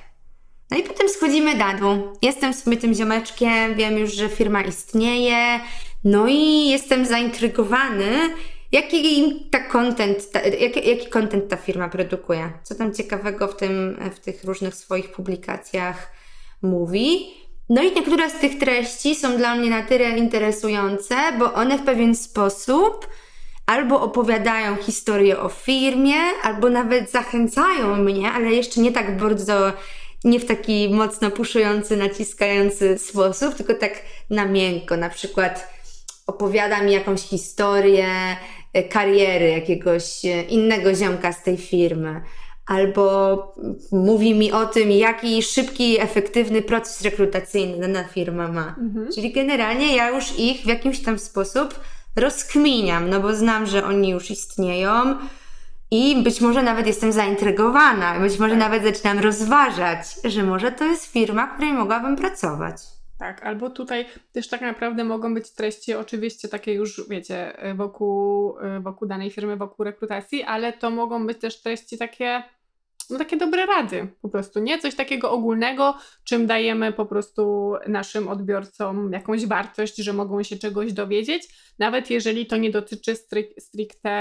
No 0.71 0.77
i 0.77 0.83
potem 0.83 1.09
schodzimy 1.09 1.55
na. 1.55 2.13
Jestem 2.21 2.53
sobie 2.53 2.77
tym 2.77 2.93
ziomeczkiem, 2.93 3.75
wiem 3.75 3.97
już, 3.97 4.13
że 4.13 4.29
firma 4.29 4.61
istnieje, 4.61 5.59
no 6.03 6.27
i 6.27 6.69
jestem 6.69 7.05
zaintrygowany, 7.05 8.35
jaki 8.71 9.49
ta 9.51 9.59
content, 9.59 10.31
ta, 10.31 10.41
jaki, 10.41 10.89
jaki 10.89 11.09
content 11.09 11.49
ta 11.49 11.57
firma 11.57 11.89
produkuje. 11.89 12.51
Co 12.63 12.75
tam 12.75 12.93
ciekawego 12.93 13.47
w, 13.47 13.55
tym, 13.55 13.99
w 14.15 14.19
tych 14.19 14.43
różnych 14.43 14.75
swoich 14.75 15.11
publikacjach 15.11 16.11
mówi. 16.61 17.33
No 17.69 17.83
i 17.83 17.91
niektóre 17.91 18.29
z 18.29 18.39
tych 18.39 18.59
treści 18.59 19.15
są 19.15 19.37
dla 19.37 19.55
mnie 19.55 19.69
na 19.69 19.83
tyle 19.83 20.09
interesujące, 20.09 21.15
bo 21.39 21.53
one 21.53 21.77
w 21.77 21.85
pewien 21.85 22.15
sposób 22.15 23.07
albo 23.65 24.01
opowiadają 24.01 24.75
historię 24.75 25.39
o 25.39 25.49
firmie, 25.49 26.15
albo 26.43 26.69
nawet 26.69 27.11
zachęcają 27.11 27.95
mnie, 27.95 28.31
ale 28.31 28.51
jeszcze 28.51 28.81
nie 28.81 28.91
tak 28.91 29.17
bardzo, 29.17 29.73
nie 30.23 30.39
w 30.39 30.45
taki 30.45 30.89
mocno 30.89 31.31
puszujący, 31.31 31.97
naciskający 31.97 32.97
sposób, 32.97 33.55
tylko 33.55 33.73
tak 33.73 34.01
na 34.29 34.45
miękko. 34.45 34.97
Na 34.97 35.09
przykład 35.09 35.73
opowiada 36.27 36.81
mi 36.81 36.91
jakąś 36.91 37.21
historię 37.21 38.07
e, 38.73 38.83
kariery 38.83 39.49
jakiegoś 39.49 40.25
e, 40.25 40.41
innego 40.41 40.95
ziomka 40.95 41.33
z 41.33 41.43
tej 41.43 41.57
firmy 41.57 42.21
albo 42.65 43.55
mówi 43.91 44.35
mi 44.35 44.51
o 44.51 44.65
tym, 44.65 44.91
jaki 44.91 45.43
szybki, 45.43 46.01
efektywny 46.01 46.61
proces 46.61 47.01
rekrutacyjny 47.01 47.79
dana 47.79 48.03
firma 48.03 48.47
ma. 48.47 48.75
Mhm. 48.79 49.07
Czyli 49.15 49.31
generalnie 49.31 49.95
ja 49.95 50.09
już 50.09 50.39
ich 50.39 50.61
w 50.61 50.67
jakimś 50.67 50.99
tam 50.99 51.19
sposób 51.19 51.79
rozkminiam, 52.15 53.09
no 53.09 53.19
bo 53.19 53.35
znam, 53.35 53.65
że 53.65 53.85
oni 53.85 54.09
już 54.09 54.31
istnieją 54.31 55.17
i 55.91 56.23
być 56.23 56.41
może 56.41 56.63
nawet 56.63 56.87
jestem 56.87 57.11
zaintrygowana, 57.11 58.19
być 58.19 58.39
może 58.39 58.55
tak. 58.55 58.59
nawet 58.59 58.83
zaczynam 58.83 59.19
rozważać, 59.19 59.99
że 60.23 60.43
może 60.43 60.71
to 60.71 60.85
jest 60.85 61.05
firma, 61.05 61.47
w 61.47 61.53
której 61.53 61.73
mogłabym 61.73 62.15
pracować. 62.15 62.92
Tak, 63.23 63.45
albo 63.45 63.69
tutaj 63.69 64.05
też 64.31 64.47
tak 64.47 64.61
naprawdę 64.61 65.03
mogą 65.03 65.33
być 65.33 65.51
treści 65.51 65.93
oczywiście 65.93 66.47
takie 66.47 66.73
już, 66.73 67.09
wiecie, 67.09 67.57
wokół, 67.75 68.55
wokół 68.81 69.07
danej 69.07 69.31
firmy, 69.31 69.57
wokół 69.57 69.85
rekrutacji, 69.85 70.43
ale 70.43 70.73
to 70.73 70.89
mogą 70.89 71.27
być 71.27 71.37
też 71.37 71.61
treści 71.61 71.97
takie, 71.97 72.43
no 73.09 73.17
takie 73.17 73.37
dobre 73.37 73.65
rady 73.65 74.07
po 74.21 74.29
prostu, 74.29 74.59
nie? 74.59 74.79
Coś 74.79 74.95
takiego 74.95 75.31
ogólnego, 75.31 75.97
czym 76.23 76.47
dajemy 76.47 76.93
po 76.93 77.05
prostu 77.05 77.73
naszym 77.87 78.27
odbiorcom 78.27 79.11
jakąś 79.13 79.45
wartość, 79.45 79.95
że 79.95 80.13
mogą 80.13 80.43
się 80.43 80.55
czegoś 80.57 80.93
dowiedzieć, 80.93 81.73
nawet 81.79 82.09
jeżeli 82.09 82.45
to 82.45 82.57
nie 82.57 82.71
dotyczy 82.71 83.15
stricte 83.59 84.11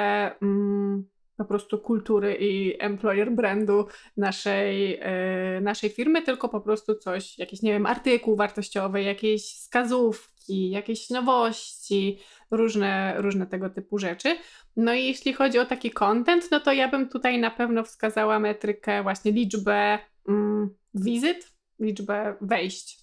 mm, 0.42 1.04
po 1.36 1.44
prostu 1.44 1.78
kultury 1.78 2.36
i 2.40 2.82
employer 2.82 3.32
brandu 3.32 3.86
naszej, 4.16 4.90
yy, 4.90 5.60
naszej 5.60 5.90
firmy, 5.90 6.22
tylko 6.22 6.48
po 6.48 6.60
prostu 6.60 6.94
coś, 6.94 7.38
jakiś, 7.38 7.62
nie 7.62 7.72
wiem, 7.72 7.86
artykuł 7.86 8.36
wartościowy, 8.36 9.02
jakieś 9.02 9.42
wskazówki, 9.42 10.70
jakieś 10.70 11.10
nowości, 11.10 12.18
różne, 12.50 13.14
różne 13.16 13.46
tego 13.46 13.70
typu 13.70 13.98
rzeczy. 13.98 14.36
No 14.76 14.94
i 14.94 15.04
jeśli 15.04 15.32
chodzi 15.32 15.58
o 15.58 15.66
taki 15.66 15.90
content, 15.90 16.48
no 16.50 16.60
to 16.60 16.72
ja 16.72 16.88
bym 16.88 17.08
tutaj 17.08 17.38
na 17.38 17.50
pewno 17.50 17.84
wskazała 17.84 18.38
metrykę, 18.38 19.02
właśnie 19.02 19.32
liczbę 19.32 19.98
mm, 20.28 20.70
wizyt, 20.94 21.52
liczbę 21.80 22.36
wejść, 22.40 22.98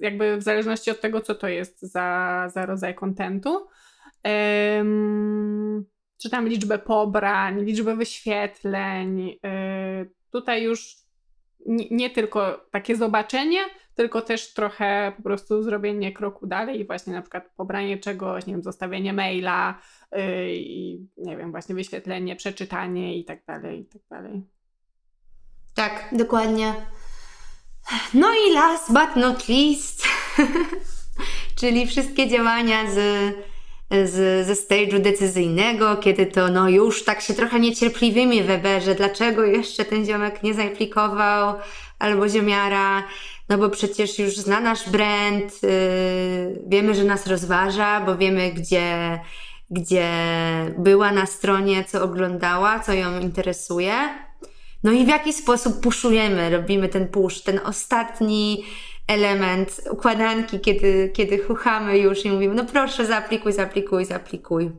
jakby 0.00 0.36
w 0.36 0.42
zależności 0.42 0.90
od 0.90 1.00
tego, 1.00 1.20
co 1.20 1.34
to 1.34 1.48
jest 1.48 1.82
za, 1.82 2.48
za 2.54 2.66
rodzaj 2.66 2.94
kontentu. 2.94 3.66
Czy 6.22 6.30
tam 6.30 6.48
liczbę 6.48 6.78
pobrań, 6.78 7.64
liczbę 7.64 7.96
wyświetleń. 7.96 9.18
Yy, 9.26 10.10
tutaj 10.30 10.62
już 10.62 10.96
nie, 11.90 12.10
tylko 12.10 12.66
takie 12.70 12.96
zobaczenie, 12.96 13.60
tylko 13.94 14.22
też 14.22 14.54
trochę 14.54 15.12
po 15.16 15.22
prostu 15.22 15.62
zrobienie 15.62 16.12
kroku 16.12 16.46
dalej 16.46 16.80
i 16.80 16.86
właśnie 16.86 17.12
na 17.12 17.22
przykład 17.22 17.50
pobranie 17.56 17.98
czegoś, 17.98 18.46
nie 18.46 18.52
wiem, 18.52 18.62
zostawienie 18.62 19.12
maila 19.12 19.80
yy, 20.12 20.54
i 20.56 21.08
nie 21.16 21.36
wiem, 21.36 21.50
właśnie 21.50 21.74
wyświetlenie, 21.74 22.36
przeczytanie 22.36 23.18
i 23.18 23.24
tak 23.24 23.44
dalej, 23.44 23.80
i 23.80 23.84
tak 23.84 24.02
dalej. 24.10 24.42
Tak, 25.74 26.08
dokładnie. 26.12 26.74
No 28.14 28.28
i 28.46 28.52
last 28.54 28.92
but 28.92 29.16
not 29.16 29.48
least, 29.48 30.04
czyli 31.60 31.86
wszystkie 31.86 32.28
działania 32.28 32.90
z 32.90 33.00
z, 33.90 34.46
ze 34.46 34.54
stage'u 34.54 35.00
decyzyjnego, 35.00 35.96
kiedy 35.96 36.26
to 36.26 36.48
no 36.48 36.68
już 36.68 37.04
tak 37.04 37.20
się 37.20 37.34
trochę 37.34 37.60
niecierpliwymi 37.60 38.42
weberze, 38.42 38.94
dlaczego 38.94 39.44
jeszcze 39.44 39.84
ten 39.84 40.06
ziomek 40.06 40.42
nie 40.42 40.54
zaaplikował 40.54 41.54
albo 41.98 42.28
ziomiara, 42.28 43.02
no 43.48 43.58
bo 43.58 43.70
przecież 43.70 44.18
już 44.18 44.36
zna 44.36 44.60
nasz 44.60 44.90
brand, 44.90 45.62
yy, 45.62 45.70
wiemy, 46.66 46.94
że 46.94 47.04
nas 47.04 47.26
rozważa, 47.26 48.00
bo 48.00 48.16
wiemy, 48.16 48.50
gdzie, 48.50 49.20
gdzie 49.70 50.10
była 50.78 51.12
na 51.12 51.26
stronie, 51.26 51.84
co 51.84 52.02
oglądała, 52.02 52.80
co 52.80 52.92
ją 52.92 53.20
interesuje. 53.20 53.94
No 54.84 54.92
i 54.92 55.04
w 55.04 55.08
jaki 55.08 55.32
sposób 55.32 55.80
puszujemy, 55.80 56.50
robimy 56.50 56.88
ten 56.88 57.08
push, 57.08 57.40
ten 57.40 57.60
ostatni 57.64 58.64
element 59.10 59.80
układanki, 59.90 60.60
kiedy, 60.60 61.10
kiedy 61.14 61.38
chuchamy 61.38 61.98
już 61.98 62.24
i 62.24 62.30
mówimy, 62.30 62.54
no 62.54 62.64
proszę, 62.64 63.06
zaaplikuj, 63.06 63.52
zaaplikuj, 63.52 64.04
zaaplikuj. 64.04 64.70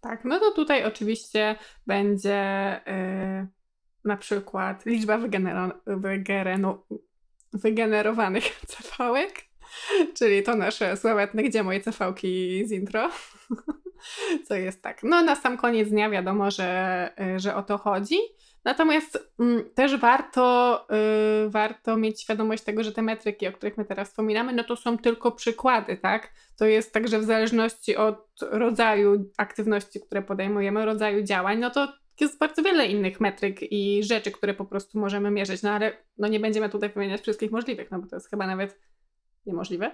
Tak, 0.00 0.24
no 0.24 0.40
to 0.40 0.50
tutaj 0.50 0.84
oczywiście 0.84 1.56
będzie 1.86 2.80
yy, 2.86 3.46
na 4.04 4.16
przykład 4.16 4.86
liczba 4.86 5.18
wygenerowanych 7.52 8.60
cefałek, 8.66 9.44
czyli 10.14 10.42
to 10.42 10.56
nasze 10.56 10.96
sławetne, 10.96 11.42
gdzie 11.42 11.62
moje 11.62 11.80
cefałki 11.80 12.62
z 12.66 12.72
intro. 12.72 13.10
Co 14.46 14.54
jest 14.54 14.82
tak. 14.82 15.02
No 15.02 15.22
na 15.22 15.36
sam 15.36 15.56
koniec 15.56 15.88
dnia 15.88 16.10
wiadomo, 16.10 16.50
że, 16.50 17.10
y, 17.36 17.40
że 17.40 17.56
o 17.56 17.62
to 17.62 17.78
chodzi. 17.78 18.16
Natomiast 18.64 19.32
mm, 19.38 19.64
też 19.74 19.96
warto, 19.96 20.86
y, 21.46 21.50
warto 21.50 21.96
mieć 21.96 22.22
świadomość 22.22 22.62
tego, 22.62 22.84
że 22.84 22.92
te 22.92 23.02
metryki, 23.02 23.48
o 23.48 23.52
których 23.52 23.78
my 23.78 23.84
teraz 23.84 24.08
wspominamy, 24.08 24.52
no 24.52 24.64
to 24.64 24.76
są 24.76 24.98
tylko 24.98 25.32
przykłady, 25.32 25.96
tak? 25.96 26.32
To 26.58 26.66
jest 26.66 26.92
tak, 26.92 27.08
że 27.08 27.18
w 27.18 27.24
zależności 27.24 27.96
od 27.96 28.26
rodzaju 28.40 29.30
aktywności, 29.36 30.00
które 30.00 30.22
podejmujemy, 30.22 30.84
rodzaju 30.84 31.22
działań, 31.22 31.58
no 31.58 31.70
to 31.70 31.92
jest 32.20 32.38
bardzo 32.38 32.62
wiele 32.62 32.86
innych 32.86 33.20
metryk 33.20 33.72
i 33.72 34.02
rzeczy, 34.04 34.30
które 34.30 34.54
po 34.54 34.64
prostu 34.64 34.98
możemy 34.98 35.30
mierzyć, 35.30 35.62
no 35.62 35.70
ale 35.70 35.92
no 36.18 36.28
nie 36.28 36.40
będziemy 36.40 36.68
tutaj 36.68 36.90
wymieniać 36.90 37.20
wszystkich 37.20 37.50
możliwych, 37.50 37.90
no 37.90 37.98
bo 37.98 38.06
to 38.06 38.16
jest 38.16 38.30
chyba 38.30 38.46
nawet 38.46 38.78
niemożliwe. 39.46 39.90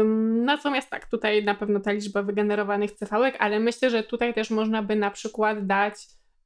Ym, 0.00 0.44
natomiast 0.44 0.90
tak, 0.90 1.06
tutaj 1.06 1.44
na 1.44 1.54
pewno 1.54 1.80
ta 1.80 1.92
liczba 1.92 2.22
wygenerowanych 2.22 2.92
cefałek, 2.92 3.36
ale 3.38 3.60
myślę, 3.60 3.90
że 3.90 4.02
tutaj 4.02 4.34
też 4.34 4.50
można 4.50 4.82
by 4.82 4.96
na 4.96 5.10
przykład 5.10 5.66
dać, 5.66 5.94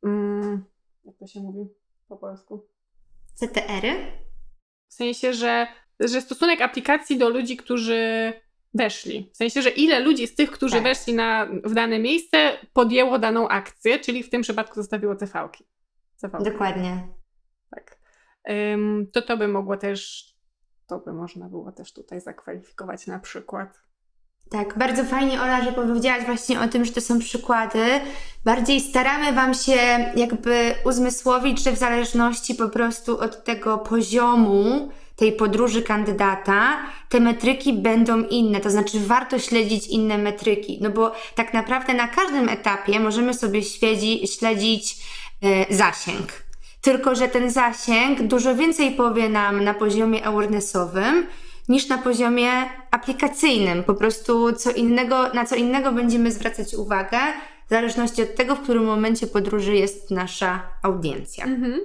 ym, 0.06 0.64
jak 1.08 1.16
to 1.18 1.26
się 1.26 1.40
mówi 1.40 1.68
po 2.08 2.16
polsku? 2.16 2.66
CTR-y? 3.34 4.12
W 4.88 4.94
sensie, 4.94 5.32
że, 5.32 5.66
że 6.00 6.20
stosunek 6.20 6.60
aplikacji 6.60 7.18
do 7.18 7.28
ludzi, 7.28 7.56
którzy 7.56 8.32
weszli. 8.74 9.30
W 9.32 9.36
sensie, 9.36 9.62
że 9.62 9.70
ile 9.70 10.00
ludzi 10.00 10.26
z 10.26 10.34
tych, 10.34 10.50
którzy 10.50 10.74
Tak. 10.74 10.82
weszli 10.82 11.14
na, 11.14 11.46
w 11.64 11.74
dane 11.74 11.98
miejsce, 11.98 12.58
podjęło 12.72 13.18
daną 13.18 13.48
akcję, 13.48 13.98
czyli 13.98 14.22
w 14.22 14.30
tym 14.30 14.42
przypadku 14.42 14.74
zostawiło 14.74 15.14
CV-ki. 15.14 15.66
CV. 16.16 16.32
Dokładnie. 16.44 17.08
Tak. 17.70 17.98
Ym, 18.50 19.06
to 19.12 19.22
to 19.22 19.36
by 19.36 19.48
mogło 19.48 19.76
też, 19.76 20.24
to 20.86 20.98
by 20.98 21.12
można 21.12 21.48
było 21.48 21.72
też 21.72 21.92
tutaj 21.92 22.20
zakwalifikować 22.20 23.06
na 23.06 23.18
przykład. 23.18 23.78
Tak, 24.50 24.78
bardzo 24.78 25.04
fajnie 25.04 25.42
Ola, 25.42 25.64
że 25.64 25.72
powiedziałaś 25.72 26.24
właśnie 26.24 26.60
o 26.60 26.68
tym, 26.68 26.84
że 26.84 26.92
to 26.92 27.00
są 27.00 27.18
przykłady. 27.18 27.84
Bardziej 28.44 28.80
staramy 28.80 29.32
Wam 29.32 29.54
się 29.54 29.76
jakby 30.16 30.74
uzmysłowić, 30.84 31.62
że 31.62 31.72
w 31.72 31.78
zależności 31.78 32.54
po 32.54 32.68
prostu 32.68 33.20
od 33.20 33.44
tego 33.44 33.78
poziomu 33.78 34.88
tej 35.16 35.32
podróży 35.32 35.82
kandydata, 35.82 36.76
te 37.08 37.20
metryki 37.20 37.72
będą 37.72 38.22
inne, 38.22 38.60
to 38.60 38.70
znaczy 38.70 39.00
warto 39.00 39.38
śledzić 39.38 39.86
inne 39.86 40.18
metryki, 40.18 40.78
no 40.82 40.90
bo 40.90 41.12
tak 41.34 41.54
naprawdę 41.54 41.94
na 41.94 42.08
każdym 42.08 42.48
etapie 42.48 43.00
możemy 43.00 43.34
sobie 43.34 43.62
śledzi, 43.62 44.28
śledzić 44.28 44.96
e, 45.42 45.74
zasięg. 45.74 46.32
Tylko, 46.80 47.14
że 47.14 47.28
ten 47.28 47.50
zasięg 47.50 48.22
dużo 48.22 48.54
więcej 48.54 48.90
powie 48.90 49.28
nam 49.28 49.64
na 49.64 49.74
poziomie 49.74 50.26
awarenessowym, 50.26 51.26
niż 51.68 51.88
na 51.88 51.98
poziomie 51.98 52.50
aplikacyjnym. 52.90 53.84
Po 53.84 53.94
prostu 53.94 54.52
co 54.52 54.70
innego, 54.70 55.28
na 55.28 55.44
co 55.44 55.56
innego 55.56 55.92
będziemy 55.92 56.32
zwracać 56.32 56.74
uwagę, 56.74 57.18
w 57.66 57.70
zależności 57.70 58.22
od 58.22 58.34
tego, 58.34 58.56
w 58.56 58.62
którym 58.62 58.84
momencie 58.84 59.26
podróży 59.26 59.76
jest 59.76 60.10
nasza 60.10 60.70
audiencja. 60.82 61.44
Mhm. 61.44 61.80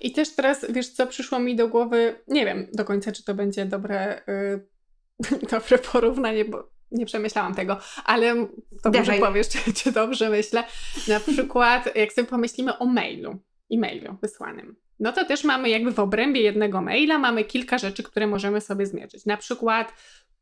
I 0.00 0.12
też 0.12 0.34
teraz, 0.34 0.66
wiesz 0.68 0.88
co, 0.88 1.06
przyszło 1.06 1.38
mi 1.38 1.56
do 1.56 1.68
głowy, 1.68 2.20
nie 2.28 2.44
wiem 2.44 2.66
do 2.72 2.84
końca, 2.84 3.12
czy 3.12 3.24
to 3.24 3.34
będzie 3.34 3.66
dobre, 3.66 4.22
yy, 4.26 5.38
dobre 5.52 5.78
porównanie, 5.78 6.44
bo 6.44 6.70
nie 6.90 7.06
przemyślałam 7.06 7.54
tego, 7.54 7.78
ale 8.04 8.34
to 8.82 8.90
może 8.90 9.12
Dawaj. 9.12 9.20
powiesz, 9.20 9.48
czy, 9.48 9.72
czy 9.72 9.92
dobrze 9.92 10.30
myślę. 10.30 10.64
Na 11.08 11.20
przykład, 11.20 11.96
jak 11.96 12.12
sobie 12.12 12.28
pomyślimy 12.28 12.78
o 12.78 12.86
mailu, 12.86 13.38
e-mailu 13.72 14.16
wysłanym, 14.22 14.76
no 15.00 15.12
to 15.12 15.24
też 15.24 15.44
mamy 15.44 15.68
jakby 15.68 15.92
w 15.92 15.98
obrębie 15.98 16.40
jednego 16.40 16.80
maila 16.80 17.18
mamy 17.18 17.44
kilka 17.44 17.78
rzeczy, 17.78 18.02
które 18.02 18.26
możemy 18.26 18.60
sobie 18.60 18.86
zmierzyć. 18.86 19.26
Na 19.26 19.36
przykład 19.36 19.92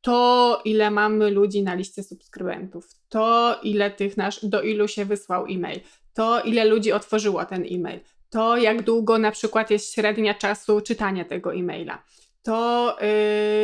to, 0.00 0.60
ile 0.64 0.90
mamy 0.90 1.30
ludzi 1.30 1.62
na 1.62 1.74
liście 1.74 2.02
subskrybentów, 2.02 2.88
to, 3.08 3.60
ile 3.62 3.90
tych 3.90 4.16
nasz, 4.16 4.44
do 4.44 4.62
ilu 4.62 4.88
się 4.88 5.04
wysłał 5.04 5.46
e-mail, 5.50 5.80
to, 6.14 6.40
ile 6.40 6.64
ludzi 6.64 6.92
otworzyło 6.92 7.44
ten 7.44 7.66
e-mail, 7.70 8.00
to, 8.30 8.56
jak 8.56 8.82
długo 8.82 9.18
na 9.18 9.30
przykład 9.30 9.70
jest 9.70 9.94
średnia 9.94 10.34
czasu 10.34 10.80
czytania 10.80 11.24
tego 11.24 11.54
e-maila, 11.54 12.02
to 12.42 12.96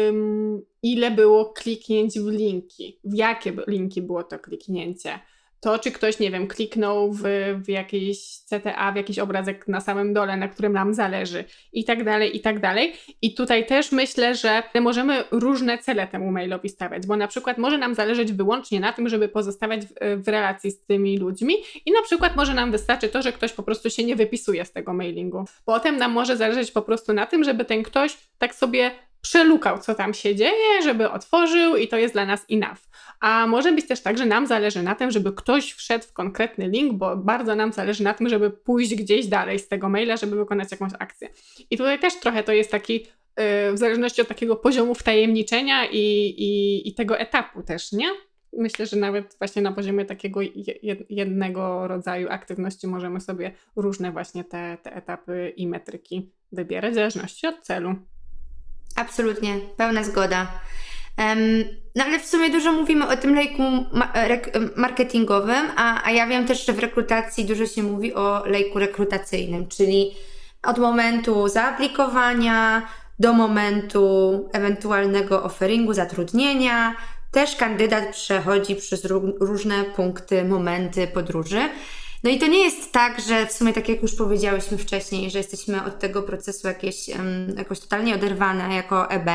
ym, 0.08 0.62
ile 0.82 1.10
było 1.10 1.44
kliknięć 1.44 2.18
w 2.18 2.28
linki, 2.28 3.00
w 3.04 3.14
jakie 3.14 3.52
linki 3.66 4.02
było 4.02 4.24
to 4.24 4.38
kliknięcie. 4.38 5.18
To, 5.60 5.78
czy 5.78 5.90
ktoś, 5.90 6.18
nie 6.18 6.30
wiem, 6.30 6.46
kliknął 6.46 7.12
w, 7.12 7.22
w 7.64 7.68
jakiś 7.68 8.18
CTA, 8.20 8.92
w 8.92 8.96
jakiś 8.96 9.18
obrazek 9.18 9.68
na 9.68 9.80
samym 9.80 10.12
dole, 10.12 10.36
na 10.36 10.48
którym 10.48 10.72
nam 10.72 10.94
zależy, 10.94 11.44
i 11.72 11.84
tak 11.84 12.04
dalej, 12.04 12.36
i 12.36 12.40
tak 12.40 12.60
dalej. 12.60 12.92
I 13.22 13.34
tutaj 13.34 13.66
też 13.66 13.92
myślę, 13.92 14.34
że 14.34 14.62
możemy 14.80 15.24
różne 15.30 15.78
cele 15.78 16.06
temu 16.06 16.30
mailowi 16.30 16.68
stawiać, 16.68 17.06
bo 17.06 17.16
na 17.16 17.28
przykład 17.28 17.58
może 17.58 17.78
nam 17.78 17.94
zależeć 17.94 18.32
wyłącznie 18.32 18.80
na 18.80 18.92
tym, 18.92 19.08
żeby 19.08 19.28
pozostawać 19.28 19.80
w, 19.86 20.22
w 20.24 20.28
relacji 20.28 20.70
z 20.70 20.82
tymi 20.82 21.18
ludźmi 21.18 21.54
i 21.86 21.92
na 21.92 22.02
przykład 22.02 22.36
może 22.36 22.54
nam 22.54 22.72
wystarczy 22.72 23.08
to, 23.08 23.22
że 23.22 23.32
ktoś 23.32 23.52
po 23.52 23.62
prostu 23.62 23.90
się 23.90 24.04
nie 24.04 24.16
wypisuje 24.16 24.64
z 24.64 24.72
tego 24.72 24.92
mailingu. 24.92 25.44
Potem 25.64 25.96
nam 25.96 26.12
może 26.12 26.36
zależeć 26.36 26.70
po 26.70 26.82
prostu 26.82 27.12
na 27.12 27.26
tym, 27.26 27.44
żeby 27.44 27.64
ten 27.64 27.82
ktoś 27.82 28.16
tak 28.38 28.54
sobie 28.54 28.90
przelukał, 29.22 29.78
co 29.78 29.94
tam 29.94 30.14
się 30.14 30.36
dzieje, 30.36 30.82
żeby 30.82 31.10
otworzył 31.10 31.76
i 31.76 31.88
to 31.88 31.96
jest 31.96 32.14
dla 32.14 32.26
nas 32.26 32.46
enough. 32.50 32.78
A 33.20 33.46
może 33.46 33.72
być 33.72 33.86
też 33.88 34.00
tak, 34.00 34.18
że 34.18 34.26
nam 34.26 34.46
zależy 34.46 34.82
na 34.82 34.94
tym, 34.94 35.10
żeby 35.10 35.32
ktoś 35.32 35.72
wszedł 35.72 36.04
w 36.04 36.12
konkretny 36.12 36.68
link, 36.68 36.92
bo 36.92 37.16
bardzo 37.16 37.54
nam 37.54 37.72
zależy 37.72 38.02
na 38.02 38.14
tym, 38.14 38.28
żeby 38.28 38.50
pójść 38.50 38.94
gdzieś 38.94 39.26
dalej 39.26 39.58
z 39.58 39.68
tego 39.68 39.88
maila, 39.88 40.16
żeby 40.16 40.36
wykonać 40.36 40.70
jakąś 40.70 40.92
akcję. 40.98 41.28
I 41.70 41.76
tutaj 41.76 41.98
też 41.98 42.20
trochę 42.20 42.42
to 42.42 42.52
jest 42.52 42.70
taki, 42.70 42.94
yy, 42.94 43.72
w 43.72 43.78
zależności 43.78 44.22
od 44.22 44.28
takiego 44.28 44.56
poziomu 44.56 44.94
wtajemniczenia 44.94 45.86
i, 45.86 45.98
i, 46.38 46.88
i 46.88 46.94
tego 46.94 47.18
etapu 47.18 47.62
też, 47.62 47.92
nie? 47.92 48.08
Myślę, 48.52 48.86
że 48.86 48.96
nawet 48.96 49.36
właśnie 49.38 49.62
na 49.62 49.72
poziomie 49.72 50.04
takiego 50.04 50.40
je- 50.42 50.96
jednego 51.10 51.88
rodzaju 51.88 52.28
aktywności 52.30 52.86
możemy 52.86 53.20
sobie 53.20 53.52
różne 53.76 54.12
właśnie 54.12 54.44
te, 54.44 54.78
te 54.82 54.94
etapy 54.94 55.52
i 55.56 55.66
metryki 55.66 56.30
wybierać 56.52 56.92
w 56.92 56.94
zależności 56.94 57.46
od 57.46 57.62
celu. 57.62 57.94
Absolutnie, 59.00 59.58
pełna 59.76 60.04
zgoda. 60.04 60.46
No 61.96 62.04
ale 62.04 62.18
w 62.20 62.26
sumie 62.26 62.50
dużo 62.50 62.72
mówimy 62.72 63.08
o 63.08 63.16
tym 63.16 63.34
lejku 63.34 63.62
ma- 63.92 64.12
rek- 64.14 64.70
marketingowym, 64.76 65.66
a, 65.76 66.04
a 66.04 66.10
ja 66.10 66.26
wiem 66.26 66.46
też, 66.46 66.66
że 66.66 66.72
w 66.72 66.78
rekrutacji 66.78 67.44
dużo 67.44 67.66
się 67.66 67.82
mówi 67.82 68.14
o 68.14 68.42
lejku 68.46 68.78
rekrutacyjnym, 68.78 69.68
czyli 69.68 70.10
od 70.62 70.78
momentu 70.78 71.48
zaaplikowania 71.48 72.82
do 73.18 73.32
momentu 73.32 74.48
ewentualnego 74.52 75.42
offeringu, 75.42 75.94
zatrudnienia. 75.94 76.94
Też 77.30 77.56
kandydat 77.56 78.10
przechodzi 78.10 78.76
przez 78.76 79.04
ró- 79.04 79.32
różne 79.40 79.84
punkty, 79.84 80.44
momenty 80.44 81.06
podróży. 81.06 81.68
No 82.24 82.30
i 82.30 82.38
to 82.38 82.46
nie 82.46 82.64
jest 82.64 82.92
tak, 82.92 83.20
że 83.20 83.46
w 83.46 83.52
sumie 83.52 83.72
tak 83.72 83.88
jak 83.88 84.02
już 84.02 84.14
powiedziałyśmy 84.14 84.78
wcześniej, 84.78 85.30
że 85.30 85.38
jesteśmy 85.38 85.84
od 85.84 85.98
tego 85.98 86.22
procesu 86.22 86.68
jakieś, 86.68 87.08
jakoś 87.56 87.80
totalnie 87.80 88.14
oderwane 88.14 88.74
jako 88.74 89.10
EB, 89.10 89.30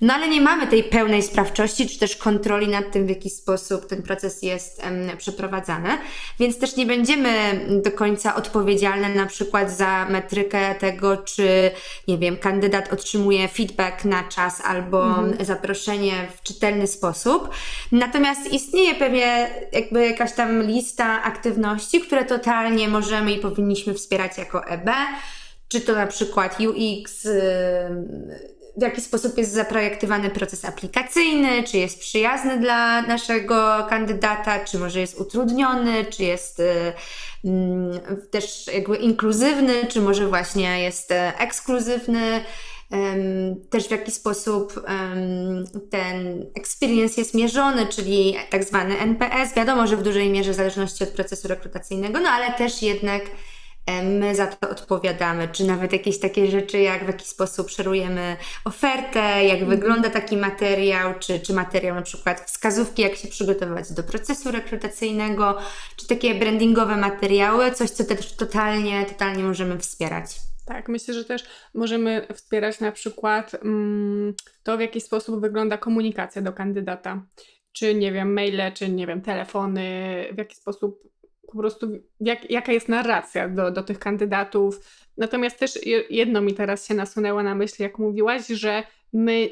no 0.00 0.14
ale 0.14 0.28
nie 0.28 0.40
mamy 0.40 0.66
tej 0.66 0.84
pełnej 0.84 1.22
sprawczości, 1.22 1.88
czy 1.88 1.98
też 1.98 2.16
kontroli 2.16 2.68
nad 2.68 2.92
tym, 2.92 3.06
w 3.06 3.08
jaki 3.08 3.30
sposób 3.30 3.86
ten 3.86 4.02
proces 4.02 4.42
jest 4.42 4.82
przeprowadzany, 5.18 5.88
więc 6.38 6.58
też 6.58 6.76
nie 6.76 6.86
będziemy 6.86 7.60
do 7.82 7.92
końca 7.92 8.34
odpowiedzialne 8.34 9.08
na 9.08 9.26
przykład 9.26 9.72
za 9.72 10.06
metrykę 10.10 10.74
tego, 10.74 11.16
czy 11.16 11.70
nie 12.08 12.18
wiem, 12.18 12.36
kandydat 12.36 12.92
otrzymuje 12.92 13.48
feedback 13.48 14.04
na 14.04 14.24
czas 14.24 14.60
albo 14.60 15.14
zaproszenie 15.40 16.28
w 16.36 16.42
czytelny 16.42 16.86
sposób. 16.86 17.48
Natomiast 17.92 18.52
istnieje 18.52 18.94
pewnie 18.94 19.50
jakby 19.72 20.06
jakaś 20.06 20.32
tam 20.32 20.62
lista 20.62 21.22
aktywności, 21.22 22.00
które 22.16 22.38
totalnie 22.38 22.88
możemy 22.88 23.32
i 23.32 23.38
powinniśmy 23.38 23.94
wspierać 23.94 24.38
jako 24.38 24.66
EB. 24.66 24.90
Czy 25.68 25.80
to 25.80 25.94
na 25.94 26.06
przykład 26.06 26.58
UX, 26.60 27.26
ym, 27.26 28.30
w 28.76 28.82
jaki 28.82 29.00
sposób 29.00 29.38
jest 29.38 29.52
zaprojektowany 29.52 30.30
proces 30.30 30.64
aplikacyjny, 30.64 31.62
czy 31.62 31.78
jest 31.78 32.00
przyjazny 32.00 32.58
dla 32.58 33.02
naszego 33.02 33.86
kandydata, 33.90 34.64
czy 34.64 34.78
może 34.78 35.00
jest 35.00 35.20
utrudniony, 35.20 36.04
czy 36.04 36.22
jest 36.22 36.62
mm, 37.44 38.00
też 38.30 38.66
jakby 38.74 38.96
inkluzywny, 38.96 39.86
czy 39.88 40.00
może 40.00 40.28
właśnie 40.28 40.82
jest 40.82 41.12
ekskluzywny 41.38 42.40
też 43.70 43.88
w 43.88 43.90
jaki 43.90 44.10
sposób 44.10 44.84
ten 45.90 46.46
experience 46.54 47.20
jest 47.20 47.34
mierzony, 47.34 47.86
czyli 47.86 48.36
tak 48.50 48.64
zwany 48.64 48.98
NPS. 48.98 49.54
Wiadomo, 49.54 49.86
że 49.86 49.96
w 49.96 50.02
dużej 50.02 50.30
mierze 50.30 50.52
w 50.52 50.54
zależności 50.54 51.04
od 51.04 51.10
procesu 51.10 51.48
rekrutacyjnego, 51.48 52.20
no 52.20 52.28
ale 52.28 52.52
też 52.52 52.82
jednak 52.82 53.22
my 54.02 54.34
za 54.34 54.46
to 54.46 54.70
odpowiadamy, 54.70 55.48
czy 55.48 55.64
nawet 55.64 55.92
jakieś 55.92 56.20
takie 56.20 56.50
rzeczy, 56.50 56.78
jak 56.78 57.04
w 57.04 57.06
jaki 57.06 57.28
sposób 57.28 57.70
szerujemy 57.70 58.36
ofertę, 58.64 59.44
jak 59.44 59.60
mhm. 59.60 59.70
wygląda 59.70 60.10
taki 60.10 60.36
materiał, 60.36 61.14
czy, 61.18 61.40
czy 61.40 61.52
materiał 61.52 61.94
na 61.94 62.02
przykład 62.02 62.40
wskazówki, 62.40 63.02
jak 63.02 63.16
się 63.16 63.28
przygotować 63.28 63.92
do 63.92 64.02
procesu 64.02 64.50
rekrutacyjnego, 64.50 65.58
czy 65.96 66.06
takie 66.06 66.34
brandingowe 66.34 66.96
materiały, 66.96 67.72
coś, 67.72 67.90
co 67.90 68.04
też 68.04 68.32
totalnie, 68.32 69.04
totalnie 69.04 69.42
możemy 69.42 69.78
wspierać. 69.78 70.26
Tak, 70.66 70.88
myślę, 70.88 71.14
że 71.14 71.24
też 71.24 71.44
możemy 71.74 72.26
wspierać 72.34 72.80
na 72.80 72.92
przykład 72.92 73.54
mm, 73.54 74.34
to, 74.62 74.76
w 74.76 74.80
jaki 74.80 75.00
sposób 75.00 75.40
wygląda 75.40 75.78
komunikacja 75.78 76.42
do 76.42 76.52
kandydata. 76.52 77.22
Czy 77.72 77.94
nie 77.94 78.12
wiem, 78.12 78.32
maile, 78.32 78.72
czy 78.74 78.88
nie 78.88 79.06
wiem, 79.06 79.22
telefony, 79.22 79.84
w 80.32 80.38
jaki 80.38 80.56
sposób 80.56 81.02
po 81.46 81.58
prostu, 81.58 81.86
jak, 82.20 82.50
jaka 82.50 82.72
jest 82.72 82.88
narracja 82.88 83.48
do, 83.48 83.70
do 83.70 83.82
tych 83.82 83.98
kandydatów. 83.98 84.80
Natomiast 85.16 85.58
też 85.58 85.78
jedno 86.10 86.40
mi 86.40 86.54
teraz 86.54 86.86
się 86.86 86.94
nasunęło 86.94 87.42
na 87.42 87.54
myśl, 87.54 87.82
jak 87.82 87.98
mówiłaś, 87.98 88.46
że 88.46 88.82
my 89.12 89.50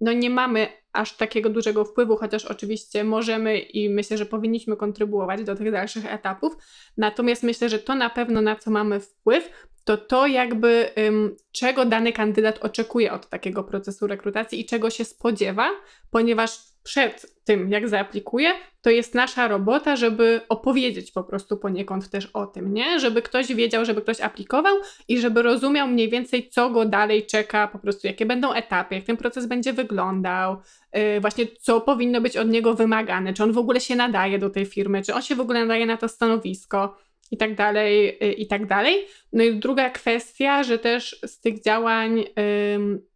no 0.00 0.12
nie 0.12 0.30
mamy 0.30 0.68
aż 0.96 1.16
takiego 1.16 1.50
dużego 1.50 1.84
wpływu, 1.84 2.16
chociaż 2.16 2.44
oczywiście 2.44 3.04
możemy 3.04 3.58
i 3.58 3.90
myślę, 3.90 4.18
że 4.18 4.26
powinniśmy 4.26 4.76
kontrybuować 4.76 5.44
do 5.44 5.56
tych 5.56 5.72
dalszych 5.72 6.12
etapów. 6.12 6.56
Natomiast 6.96 7.42
myślę, 7.42 7.68
że 7.68 7.78
to 7.78 7.94
na 7.94 8.10
pewno 8.10 8.42
na 8.42 8.56
co 8.56 8.70
mamy 8.70 9.00
wpływ, 9.00 9.50
to 9.84 9.96
to 9.96 10.26
jakby 10.26 10.90
um, 10.96 11.36
czego 11.52 11.84
dany 11.84 12.12
kandydat 12.12 12.58
oczekuje 12.64 13.12
od 13.12 13.28
takiego 13.28 13.64
procesu 13.64 14.06
rekrutacji 14.06 14.60
i 14.60 14.64
czego 14.64 14.90
się 14.90 15.04
spodziewa, 15.04 15.70
ponieważ 16.10 16.58
przed 16.86 17.26
tym, 17.44 17.70
jak 17.70 17.88
zaaplikuje, 17.88 18.52
to 18.82 18.90
jest 18.90 19.14
nasza 19.14 19.48
robota, 19.48 19.96
żeby 19.96 20.40
opowiedzieć 20.48 21.12
po 21.12 21.24
prostu 21.24 21.56
poniekąd 21.56 22.10
też 22.10 22.26
o 22.26 22.46
tym, 22.46 22.74
nie? 22.74 23.00
Żeby 23.00 23.22
ktoś 23.22 23.54
wiedział, 23.54 23.84
żeby 23.84 24.02
ktoś 24.02 24.20
aplikował 24.20 24.76
i 25.08 25.18
żeby 25.18 25.42
rozumiał 25.42 25.88
mniej 25.88 26.08
więcej, 26.08 26.48
co 26.48 26.70
go 26.70 26.84
dalej 26.84 27.26
czeka, 27.26 27.68
po 27.68 27.78
prostu 27.78 28.06
jakie 28.06 28.26
będą 28.26 28.52
etapy, 28.52 28.94
jak 28.94 29.04
ten 29.04 29.16
proces 29.16 29.46
będzie 29.46 29.72
wyglądał, 29.72 30.56
yy, 30.92 31.20
właśnie 31.20 31.46
co 31.60 31.80
powinno 31.80 32.20
być 32.20 32.36
od 32.36 32.48
niego 32.48 32.74
wymagane, 32.74 33.34
czy 33.34 33.42
on 33.42 33.52
w 33.52 33.58
ogóle 33.58 33.80
się 33.80 33.96
nadaje 33.96 34.38
do 34.38 34.50
tej 34.50 34.66
firmy, 34.66 35.02
czy 35.02 35.14
on 35.14 35.22
się 35.22 35.34
w 35.34 35.40
ogóle 35.40 35.60
nadaje 35.60 35.86
na 35.86 35.96
to 35.96 36.08
stanowisko 36.08 36.96
i 37.30 37.36
tak 37.36 37.54
dalej, 37.54 38.08
y, 38.24 38.32
i 38.32 38.46
tak 38.46 38.66
dalej. 38.66 39.06
No 39.32 39.44
i 39.44 39.58
druga 39.58 39.90
kwestia, 39.90 40.62
że 40.62 40.78
też 40.78 41.20
z 41.26 41.40
tych 41.40 41.62
działań 41.62 42.24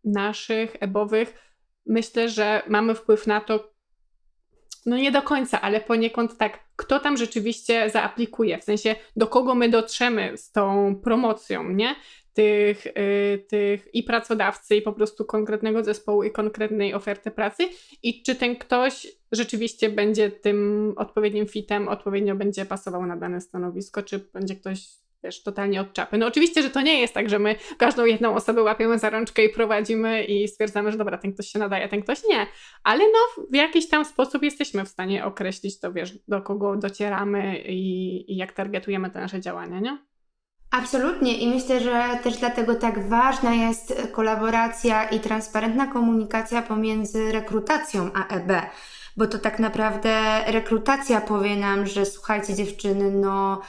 naszych 0.04 0.76
ebowych 0.80 1.49
myślę, 1.86 2.28
że 2.28 2.62
mamy 2.68 2.94
wpływ 2.94 3.26
na 3.26 3.40
to, 3.40 3.70
no 4.86 4.96
nie 4.96 5.12
do 5.12 5.22
końca, 5.22 5.60
ale 5.60 5.80
poniekąd 5.80 6.36
tak, 6.36 6.58
kto 6.76 7.00
tam 7.00 7.16
rzeczywiście 7.16 7.90
zaaplikuje, 7.90 8.58
w 8.58 8.64
sensie 8.64 8.96
do 9.16 9.26
kogo 9.26 9.54
my 9.54 9.68
dotrzemy 9.68 10.36
z 10.36 10.52
tą 10.52 10.94
promocją, 11.04 11.70
nie? 11.70 11.96
Tych, 12.34 12.86
y, 12.86 13.44
tych 13.48 13.94
i 13.94 14.02
pracodawcy, 14.02 14.76
i 14.76 14.82
po 14.82 14.92
prostu 14.92 15.24
konkretnego 15.24 15.84
zespołu, 15.84 16.22
i 16.24 16.30
konkretnej 16.30 16.94
oferty 16.94 17.30
pracy, 17.30 17.68
i 18.02 18.22
czy 18.22 18.34
ten 18.34 18.56
ktoś 18.56 19.06
rzeczywiście 19.32 19.88
będzie 19.88 20.30
tym 20.30 20.92
odpowiednim 20.96 21.46
fitem, 21.46 21.88
odpowiednio 21.88 22.36
będzie 22.36 22.66
pasował 22.66 23.06
na 23.06 23.16
dane 23.16 23.40
stanowisko, 23.40 24.02
czy 24.02 24.18
będzie 24.18 24.56
ktoś 24.56 25.00
wiesz, 25.24 25.42
totalnie 25.42 25.80
od 25.80 25.92
czapy. 25.92 26.18
No 26.18 26.26
oczywiście, 26.26 26.62
że 26.62 26.70
to 26.70 26.80
nie 26.80 27.00
jest 27.00 27.14
tak, 27.14 27.30
że 27.30 27.38
my 27.38 27.54
każdą 27.78 28.04
jedną 28.04 28.34
osobę 28.34 28.62
łapiemy 28.62 28.98
za 28.98 29.10
rączkę 29.10 29.44
i 29.44 29.48
prowadzimy 29.48 30.24
i 30.24 30.48
stwierdzamy, 30.48 30.92
że 30.92 30.98
dobra, 30.98 31.18
ten 31.18 31.32
ktoś 31.32 31.48
się 31.48 31.58
nadaje, 31.58 31.88
ten 31.88 32.02
ktoś 32.02 32.18
nie. 32.28 32.46
Ale 32.84 33.04
no 33.04 33.44
w 33.50 33.54
jakiś 33.54 33.88
tam 33.88 34.04
sposób 34.04 34.42
jesteśmy 34.42 34.84
w 34.84 34.88
stanie 34.88 35.24
określić 35.24 35.80
to, 35.80 35.92
wiesz, 35.92 36.18
do 36.28 36.42
kogo 36.42 36.76
docieramy 36.76 37.58
i, 37.58 38.32
i 38.32 38.36
jak 38.36 38.52
targetujemy 38.52 39.10
te 39.10 39.20
nasze 39.20 39.40
działania, 39.40 39.80
nie? 39.80 39.98
Absolutnie 40.70 41.38
i 41.38 41.48
myślę, 41.48 41.80
że 41.80 42.04
też 42.22 42.36
dlatego 42.36 42.74
tak 42.74 43.08
ważna 43.08 43.54
jest 43.54 44.08
kolaboracja 44.12 45.08
i 45.08 45.20
transparentna 45.20 45.86
komunikacja 45.86 46.62
pomiędzy 46.62 47.32
rekrutacją 47.32 48.10
a 48.14 48.26
EB, 48.26 48.52
bo 49.16 49.26
to 49.26 49.38
tak 49.38 49.58
naprawdę 49.58 50.44
rekrutacja 50.46 51.20
powie 51.20 51.56
nam, 51.56 51.86
że 51.86 52.06
słuchajcie 52.06 52.54
dziewczyny, 52.54 53.10
no 53.10 53.60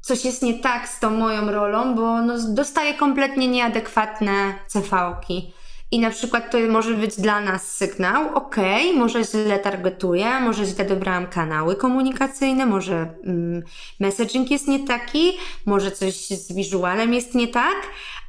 coś 0.00 0.24
jest 0.24 0.42
nie 0.42 0.54
tak 0.54 0.88
z 0.88 1.00
tą 1.00 1.10
moją 1.10 1.50
rolą, 1.50 1.94
bo 1.94 2.22
no, 2.22 2.34
dostaję 2.48 2.94
kompletnie 2.94 3.48
nieadekwatne 3.48 4.54
CV-ki. 4.68 5.52
I 5.90 5.98
na 5.98 6.10
przykład 6.10 6.50
to 6.50 6.58
może 6.70 6.94
być 6.94 7.20
dla 7.20 7.40
nas 7.40 7.72
sygnał, 7.76 8.34
ok, 8.34 8.56
może 8.96 9.24
źle 9.24 9.58
targetuję, 9.58 10.40
może 10.40 10.64
źle 10.64 10.84
dobrałam 10.84 11.26
kanały 11.26 11.76
komunikacyjne, 11.76 12.66
może 12.66 13.14
mm, 13.24 13.62
messaging 14.00 14.50
jest 14.50 14.68
nie 14.68 14.86
taki, 14.86 15.32
może 15.66 15.90
coś 15.90 16.14
z 16.28 16.52
wizualem 16.52 17.14
jest 17.14 17.34
nie 17.34 17.48
tak, 17.48 17.76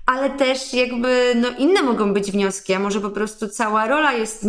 ale 0.07 0.29
też 0.29 0.73
jakby 0.73 1.33
no, 1.35 1.49
inne 1.57 1.81
mogą 1.81 2.13
być 2.13 2.31
wnioski, 2.31 2.73
a 2.73 2.79
może 2.79 3.01
po 3.01 3.09
prostu 3.09 3.47
cała 3.47 3.87
rola 3.87 4.13
jest 4.13 4.45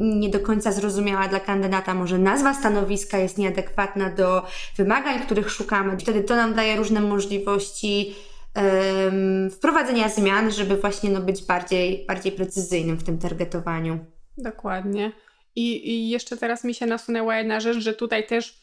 nie 0.00 0.28
do 0.28 0.40
końca 0.40 0.72
zrozumiała 0.72 1.28
dla 1.28 1.40
kandydata, 1.40 1.94
może 1.94 2.18
nazwa 2.18 2.54
stanowiska 2.54 3.18
jest 3.18 3.38
nieadekwatna 3.38 4.10
do 4.10 4.42
wymagań, 4.76 5.20
których 5.20 5.50
szukamy. 5.50 5.98
Wtedy 5.98 6.24
to 6.24 6.36
nam 6.36 6.54
daje 6.54 6.76
różne 6.76 7.00
możliwości 7.00 8.14
um, 8.56 9.50
wprowadzenia 9.50 10.08
zmian, 10.08 10.50
żeby 10.50 10.76
właśnie 10.76 11.10
no, 11.10 11.20
być 11.20 11.42
bardziej, 11.42 12.04
bardziej 12.08 12.32
precyzyjnym 12.32 12.96
w 12.96 13.04
tym 13.04 13.18
targetowaniu. 13.18 13.98
Dokładnie. 14.38 15.12
I, 15.56 15.90
I 15.90 16.10
jeszcze 16.10 16.36
teraz 16.36 16.64
mi 16.64 16.74
się 16.74 16.86
nasunęła 16.86 17.36
jedna 17.36 17.60
rzecz, 17.60 17.78
że 17.78 17.94
tutaj 17.94 18.26
też 18.26 18.60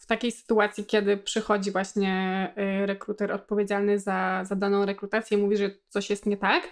w 0.00 0.06
takiej 0.06 0.32
sytuacji, 0.32 0.84
kiedy 0.84 1.16
przychodzi 1.16 1.70
właśnie 1.70 2.48
y, 2.82 2.86
rekruter 2.86 3.32
odpowiedzialny 3.32 3.98
za, 3.98 4.44
za 4.44 4.56
daną 4.56 4.86
rekrutację 4.86 5.38
i 5.38 5.42
mówi, 5.42 5.56
że 5.56 5.70
coś 5.88 6.10
jest 6.10 6.26
nie 6.26 6.36
tak, 6.36 6.68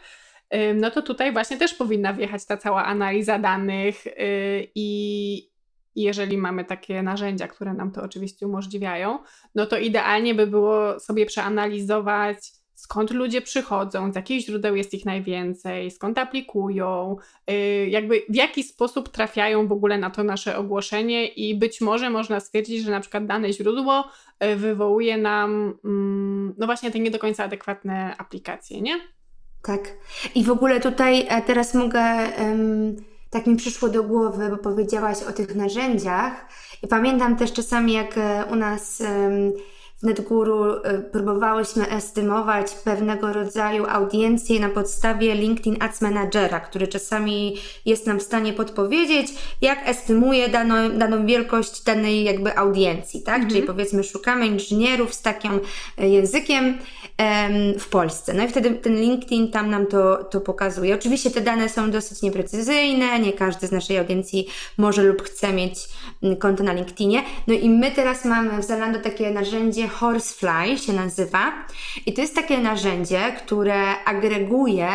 no 0.75 0.91
to 0.91 1.03
tutaj 1.03 1.33
właśnie 1.33 1.57
też 1.57 1.75
powinna 1.75 2.13
wjechać 2.13 2.47
ta 2.47 2.57
cała 2.57 2.85
analiza 2.85 3.39
danych 3.39 4.07
y, 4.07 4.13
i 4.75 5.51
jeżeli 5.97 6.39
mamy 6.39 6.65
takie 6.65 7.03
narzędzia, 7.03 7.49
które 7.49 7.75
nam 7.75 7.93
to 7.93 8.03
oczywiście 8.03 8.47
umożliwiają, 8.47 9.19
no 9.55 9.67
to 9.67 9.79
idealnie 9.79 10.35
by 10.35 10.47
było 10.47 11.01
sobie 11.01 11.27
przeanalizować 11.27 12.37
skąd 12.81 13.11
ludzie 13.11 13.43
przychodzą, 13.43 14.13
z 14.13 14.17
jakich 14.17 14.47
źródeł 14.47 14.77
jest 14.77 14.95
ich 14.95 15.05
najwięcej, 15.05 15.91
skąd 15.91 16.19
aplikują, 16.19 17.17
yy, 17.47 17.89
jakby 17.89 18.23
w 18.29 18.35
jaki 18.35 18.63
sposób 18.63 19.09
trafiają 19.09 19.69
w 19.69 19.73
ogóle 19.73 19.99
na 19.99 20.11
to 20.11 20.25
nasze 20.25 20.57
ogłoszenie 20.57 21.27
i 21.27 21.55
być 21.55 21.81
może 21.81 22.11
można 22.11 22.41
stwierdzić, 22.41 22.85
że 22.85 22.91
na 22.91 23.01
przykład 23.01 23.27
dane 23.27 23.53
źródło 23.53 24.05
yy, 24.41 24.57
wywołuje 24.57 25.19
nam 25.19 25.75
yy, 25.85 26.55
no 26.59 26.67
właśnie 26.67 26.91
te 26.91 26.99
nie 26.99 27.11
do 27.11 27.19
końca 27.19 27.45
adekwatne 27.45 28.17
aplikacje, 28.17 28.81
nie? 28.81 29.01
Tak. 29.63 29.81
I 30.35 30.45
w 30.45 30.51
ogóle 30.51 30.81
tutaj 30.81 31.27
e, 31.29 31.43
teraz 31.43 31.75
mogę, 31.75 32.03
tak 33.31 33.47
mi 33.47 33.57
przyszło 33.57 33.89
do 33.89 34.03
głowy, 34.03 34.49
bo 34.51 34.57
powiedziałaś 34.57 35.23
o 35.23 35.33
tych 35.33 35.55
narzędziach 35.55 36.47
i 36.83 36.89
pamiętam 36.89 37.37
też 37.37 37.53
czasami 37.53 37.93
jak 37.93 38.19
e, 38.19 38.45
u 38.53 38.57
nas 38.57 39.03
NetGuru 40.03 40.75
y, 40.75 40.81
próbowałyśmy 41.13 41.89
estymować 41.89 42.75
pewnego 42.75 43.33
rodzaju 43.33 43.87
audiencję 43.89 44.61
na 44.61 44.69
podstawie 44.69 45.35
LinkedIn 45.35 45.77
Ads 45.81 46.01
Managera, 46.01 46.61
który 46.61 46.89
czasami 46.89 47.57
jest 47.87 48.07
nam 48.07 48.21
w 48.21 48.23
stanie 48.23 48.53
podpowiedzieć, 48.53 49.29
jak 49.61 49.89
estymuje 49.89 50.49
daną, 50.49 50.91
daną 50.91 51.27
wielkość 51.27 51.83
danej 51.85 52.25
jakby 52.25 52.57
audiencji, 52.57 53.23
tak? 53.23 53.35
Mhm. 53.35 53.51
Czyli 53.51 53.63
powiedzmy 53.63 54.05
szukamy 54.05 54.47
inżynierów 54.47 55.15
z 55.15 55.23
takim 55.23 55.61
y, 56.01 56.09
językiem 56.09 56.79
w 57.79 57.89
Polsce. 57.89 58.35
No 58.35 58.45
i 58.45 58.49
wtedy 58.49 58.71
ten 58.71 58.97
LinkedIn 58.97 59.51
tam 59.51 59.71
nam 59.71 59.87
to, 59.87 60.25
to 60.25 60.41
pokazuje. 60.41 60.95
Oczywiście 60.95 61.31
te 61.31 61.41
dane 61.41 61.69
są 61.69 61.91
dosyć 61.91 62.23
nieprecyzyjne, 62.23 63.19
nie 63.19 63.33
każdy 63.33 63.67
z 63.67 63.73
naszej 63.73 63.99
audiencji 63.99 64.47
może 64.79 65.03
lub 65.03 65.23
chce 65.23 65.53
mieć 65.53 65.89
mm, 66.23 66.37
konto 66.37 66.65
na 66.65 66.73
LinkedInie. 66.73 67.23
No 67.47 67.55
i 67.55 67.71
my 67.71 67.91
teraz 67.91 68.25
mamy 68.25 68.63
w 68.63 68.65
Zalando 68.65 68.99
takie 68.99 69.31
narzędzie 69.31 69.89
Horsefly 69.89 70.79
się 70.79 70.93
nazywa 70.93 71.53
i 72.07 72.13
to 72.13 72.21
jest 72.21 72.35
takie 72.35 72.59
narzędzie, 72.59 73.33
które 73.45 74.05
agreguje 74.05 74.89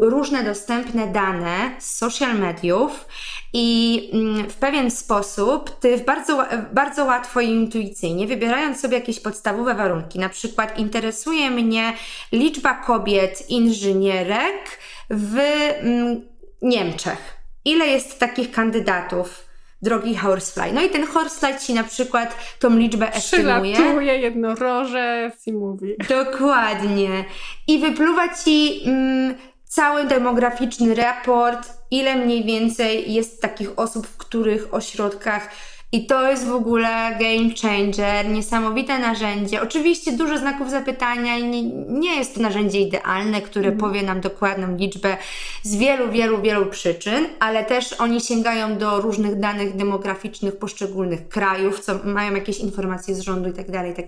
różne 0.00 0.44
dostępne 0.44 1.06
dane 1.06 1.70
z 1.78 1.96
social 1.96 2.38
mediów 2.38 3.06
i 3.52 4.10
mm, 4.12 4.50
w 4.50 4.54
pewien 4.54 4.90
sposób 4.90 5.80
ty 5.80 5.98
bardzo, 5.98 6.44
bardzo 6.72 7.04
łatwo 7.04 7.40
i 7.40 7.48
intuicyjnie, 7.48 8.26
wybierając 8.26 8.80
sobie 8.80 8.98
jakieś 8.98 9.20
podstawowe 9.20 9.74
warunki, 9.74 10.18
na 10.18 10.28
przykład 10.28 10.78
interesuje 10.78 11.50
mnie 11.50 11.92
liczba 12.32 12.74
kobiet 12.74 13.50
inżynierek 13.50 14.78
w 15.10 15.38
mm, 15.38 16.20
Niemczech. 16.62 17.38
Ile 17.64 17.86
jest 17.86 18.18
takich 18.18 18.50
kandydatów? 18.50 19.48
Drogi 19.82 20.16
Horsefly. 20.16 20.72
No 20.72 20.82
i 20.82 20.90
ten 20.90 21.06
Horsefly 21.06 21.60
ci 21.60 21.74
na 21.74 21.84
przykład 21.84 22.36
tą 22.58 22.76
liczbę 22.76 23.12
estymuje. 23.12 23.74
Przylatuje 23.74 24.18
jednorożec 24.18 25.46
i 25.46 25.52
mówi. 25.52 25.94
Dokładnie. 26.08 27.24
I 27.66 27.78
wypluwa 27.78 28.34
ci 28.34 28.82
mm, 28.84 29.34
cały 29.68 30.04
demograficzny 30.04 30.94
raport, 30.94 31.68
ile 31.90 32.16
mniej 32.16 32.44
więcej 32.44 33.12
jest 33.12 33.42
takich 33.42 33.78
osób, 33.78 34.06
w 34.06 34.16
których 34.16 34.74
ośrodkach. 34.74 35.50
I 35.92 36.06
to 36.06 36.30
jest 36.30 36.46
w 36.46 36.52
ogóle 36.52 37.18
game 37.20 37.50
changer, 37.62 38.28
niesamowite 38.28 38.98
narzędzie. 38.98 39.62
Oczywiście 39.62 40.12
dużo 40.12 40.38
znaków 40.38 40.70
zapytania 40.70 41.36
i 41.36 41.44
nie, 41.44 41.62
nie 41.88 42.16
jest 42.16 42.34
to 42.34 42.40
narzędzie 42.40 42.80
idealne, 42.80 43.40
które 43.42 43.68
Mhm. 43.68 43.80
powie 43.80 44.02
nam 44.02 44.20
dokładną 44.20 44.76
liczbę 44.76 45.16
z 45.62 45.76
wielu, 45.76 46.10
wielu, 46.10 46.42
wielu 46.42 46.66
przyczyn, 46.66 47.26
ale 47.40 47.64
też 47.64 47.92
oni 47.92 48.20
sięgają 48.20 48.78
do 48.78 49.00
różnych 49.00 49.40
danych 49.40 49.76
demograficznych 49.76 50.56
poszczególnych 50.58 51.28
krajów, 51.28 51.80
co 51.80 51.98
mają 52.04 52.34
jakieś 52.34 52.58
informacje 52.58 53.14
z 53.14 53.20
rządu 53.20 53.48
i 53.48 53.52
tak 53.52 53.70
dalej, 53.70 53.92
i 53.92 53.94
tak. 53.94 54.06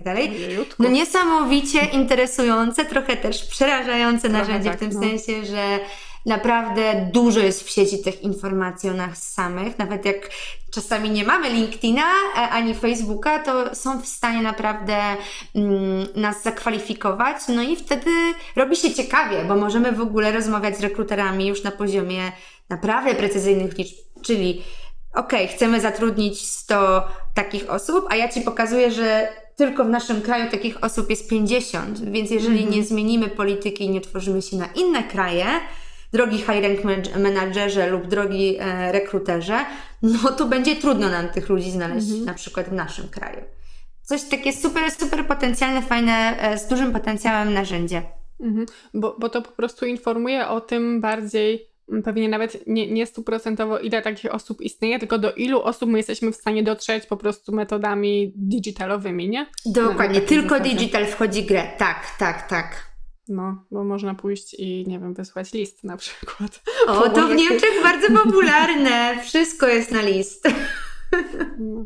No 0.79 0.89
niesamowicie 0.89 1.79
interesujące, 1.93 2.85
trochę 2.85 3.17
też 3.17 3.45
przerażające 3.45 4.29
Trochę 4.29 4.37
narzędzie 4.37 4.69
tak, 4.69 4.77
w 4.77 4.79
tym 4.79 4.91
no. 4.93 4.99
sensie, 4.99 5.45
że 5.45 5.79
naprawdę 6.25 7.09
dużo 7.13 7.39
jest 7.39 7.63
w 7.63 7.69
sieci 7.69 8.03
tych 8.03 8.21
informacji 8.21 8.89
o 8.89 8.93
nas 8.93 9.33
samych. 9.33 9.79
Nawet 9.79 10.05
jak 10.05 10.29
czasami 10.71 11.09
nie 11.09 11.23
mamy 11.23 11.49
LinkedIna 11.49 12.01
e, 12.01 12.37
ani 12.37 12.75
Facebooka, 12.75 13.39
to 13.39 13.75
są 13.75 14.01
w 14.01 14.07
stanie 14.07 14.41
naprawdę 14.41 14.97
mm, 15.55 16.07
nas 16.15 16.43
zakwalifikować. 16.43 17.37
No 17.47 17.61
i 17.61 17.75
wtedy 17.75 18.11
robi 18.55 18.75
się 18.75 18.93
ciekawie, 18.93 19.45
bo 19.47 19.55
możemy 19.55 19.91
w 19.91 20.01
ogóle 20.01 20.31
rozmawiać 20.31 20.77
z 20.77 20.81
rekruterami 20.81 21.47
już 21.47 21.63
na 21.63 21.71
poziomie 21.71 22.31
naprawdę 22.69 23.15
precyzyjnych 23.15 23.77
liczb, 23.77 23.95
czyli 24.21 24.61
ok, 25.15 25.33
chcemy 25.55 25.81
zatrudnić 25.81 26.41
100 26.47 27.07
takich 27.33 27.69
osób, 27.69 28.05
a 28.09 28.15
ja 28.15 28.29
Ci 28.29 28.41
pokazuję, 28.41 28.91
że 28.91 29.27
tylko 29.55 29.85
w 29.85 29.89
naszym 29.89 30.21
kraju 30.21 30.51
takich 30.51 30.83
osób 30.83 31.09
jest 31.09 31.29
50, 31.29 32.11
więc 32.11 32.31
jeżeli 32.31 32.57
Mhm. 32.57 32.73
nie 32.73 32.83
zmienimy 32.83 33.27
polityki 33.27 33.83
i 33.83 33.89
nie 33.89 34.01
tworzymy 34.01 34.41
się 34.41 34.57
na 34.57 34.65
inne 34.65 35.03
kraje, 35.03 35.45
drogi 36.13 36.37
high 36.37 36.47
rank 36.63 36.83
man- 36.83 37.21
menadżerze 37.21 37.87
lub 37.89 38.07
drogi 38.07 38.57
e, 38.59 38.91
rekruterze, 38.91 39.59
no 40.01 40.31
to 40.31 40.45
będzie 40.45 40.75
trudno 40.75 41.09
nam 41.09 41.29
tych 41.29 41.49
ludzi 41.49 41.71
znaleźć 41.71 42.07
Mhm. 42.09 42.25
na 42.25 42.33
przykład 42.33 42.69
w 42.69 42.73
naszym 42.73 43.07
kraju. 43.09 43.41
Coś 44.03 44.23
takie 44.23 44.53
super, 44.53 44.91
super 44.91 45.27
potencjalne, 45.27 45.81
fajne, 45.81 46.37
e, 46.39 46.57
z 46.57 46.67
dużym 46.67 46.91
potencjałem 46.91 47.53
narzędzie. 47.53 48.01
Mhm. 48.39 48.65
Bo, 48.93 49.15
bo 49.19 49.29
to 49.29 49.41
po 49.41 49.51
prostu 49.51 49.85
informuje 49.85 50.47
o 50.47 50.61
tym 50.61 51.01
bardziej, 51.01 51.67
pewnie 52.03 52.29
nawet 52.29 52.67
nie, 52.67 52.91
nie 52.91 53.05
stuprocentowo, 53.05 53.79
ile 53.79 54.01
takich 54.01 54.33
osób 54.33 54.61
istnieje, 54.61 54.99
tylko 54.99 55.17
do 55.17 55.33
ilu 55.33 55.61
osób 55.61 55.89
my 55.89 55.99
jesteśmy 55.99 56.31
w 56.31 56.35
stanie 56.35 56.63
dotrzeć 56.63 57.05
po 57.05 57.17
prostu 57.17 57.55
metodami 57.55 58.33
digitalowymi, 58.35 59.29
nie? 59.29 59.45
Dokładnie, 59.65 60.21
tylko 60.21 60.49
zasadzie. 60.49 60.69
digital 60.75 61.05
wchodzi 61.05 61.41
w 61.43 61.45
grę. 61.45 61.63
Tak, 61.77 62.05
tak, 62.19 62.47
tak. 62.49 62.90
No, 63.31 63.65
bo 63.71 63.83
można 63.83 64.15
pójść 64.15 64.53
i, 64.53 64.85
nie 64.87 64.99
wiem, 64.99 65.13
wysłać 65.13 65.53
list 65.53 65.83
na 65.83 65.97
przykład. 65.97 66.61
O, 66.87 67.09
to 67.09 67.27
w 67.27 67.35
Niemczech 67.35 67.83
bardzo 67.83 68.07
popularne. 68.23 69.23
Wszystko 69.23 69.67
jest 69.67 69.91
na 69.91 70.01
list. 70.01 70.47
No, 71.61 71.85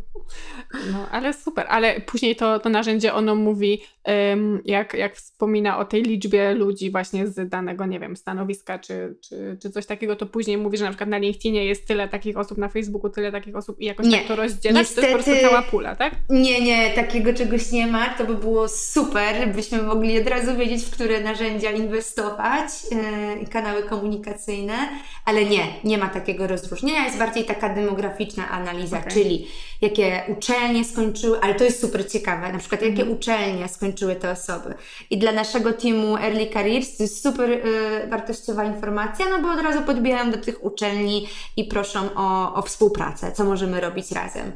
no 0.92 1.10
ale 1.12 1.34
super. 1.34 1.66
Ale 1.70 2.02
później 2.02 2.36
to, 2.36 2.60
to 2.60 2.70
narzędzie 2.70 3.14
ono 3.14 3.36
mówi, 3.36 3.82
em, 4.04 4.62
jak, 4.66 4.94
jak 4.94 5.16
wspomina 5.16 5.78
o 5.78 5.86
tej 5.86 6.04
liczbie 6.04 6.54
ludzi 6.54 6.92
właśnie 6.92 7.28
z 7.28 7.50
danego, 7.50 7.86
nie 7.86 8.00
wiem, 8.00 8.16
stanowiska 8.16 8.80
czy, 8.80 9.16
czy, 9.22 9.58
czy 9.62 9.70
coś 9.70 9.86
takiego, 9.86 10.16
to 10.16 10.26
później 10.26 10.58
mówi, 10.58 10.78
że 10.78 10.84
na 10.84 10.90
przykład 10.90 11.10
na 11.10 11.18
LinkedInie 11.18 11.66
jest 11.66 11.88
tyle 11.88 12.08
takich 12.08 12.38
osób, 12.38 12.58
na 12.58 12.70
Facebooku 12.70 13.10
tyle 13.10 13.32
takich 13.32 13.56
osób 13.56 13.80
i 13.80 13.86
jakoś 13.86 14.08
Nie, 14.08 14.18
tak 14.18 14.28
to 14.28 14.36
rozdzielać. 14.36 14.94
To 14.94 15.02
jest 15.02 15.14
po 15.14 15.24
prostu 15.24 15.42
cała 15.42 15.62
pula, 15.62 15.96
tak? 15.96 16.16
Nie, 16.30 16.62
nie, 16.62 16.90
takiego 16.90 17.34
czegoś 17.34 17.72
nie 17.72 17.88
ma. 17.88 18.10
To 18.10 18.26
by 18.26 18.36
było 18.36 18.68
super, 18.68 19.54
byśmy 19.56 19.82
mogli 19.82 20.22
od 20.22 20.28
razu 20.28 20.56
wiedzieć, 20.58 20.84
w 20.84 20.92
które 20.92 21.22
narzędzia 21.22 21.72
inwestować 21.72 22.70
yy, 23.40 23.48
kanały 23.48 23.84
komunikacyjne, 23.84 24.74
ale 25.26 25.46
nie, 25.46 25.68
nie 25.84 25.98
ma 25.98 26.10
takiego 26.10 26.48
rozróżnienia. 26.48 27.06
Jest 27.06 27.18
bardziej 27.18 27.46
taka 27.46 27.76
demograficzna 27.76 28.50
analiza, 28.50 29.00
Okej. 29.00 29.14
czyli 29.14 29.48
jakie 29.82 30.24
uczelnie 30.28 30.86
skończyły, 30.86 31.40
ale 31.42 31.56
to 31.56 31.64
jest 31.64 31.82
super 31.82 32.12
ciekawe, 32.12 32.52
na 32.54 32.60
przykład 32.60 32.82
jakie 32.82 33.02
Mhm. 33.02 33.12
uczelnie 33.12 33.68
skończyły 33.68 34.16
te 34.16 34.32
osoby. 34.32 34.74
I 35.10 35.18
dla 35.18 35.32
naszego 35.32 35.74
teamu 35.74 36.18
Early 36.18 36.48
Careers 36.48 36.98
to 36.98 37.04
jest 37.04 37.24
super 37.24 37.50
yy, 37.50 38.08
wartościowa 38.10 38.64
informacja, 38.64 39.26
no 39.30 39.42
bo 39.42 39.52
od 39.52 39.62
razu 39.62 39.82
podbijają 39.82 40.32
do 40.32 40.38
tych 40.38 40.64
uczelni 40.64 41.28
i 41.58 41.64
proszą 41.64 42.10
o, 42.16 42.54
o 42.54 42.62
współpracę, 42.62 43.32
co 43.32 43.44
możemy 43.44 43.82
robić 43.82 44.12
razem. 44.12 44.52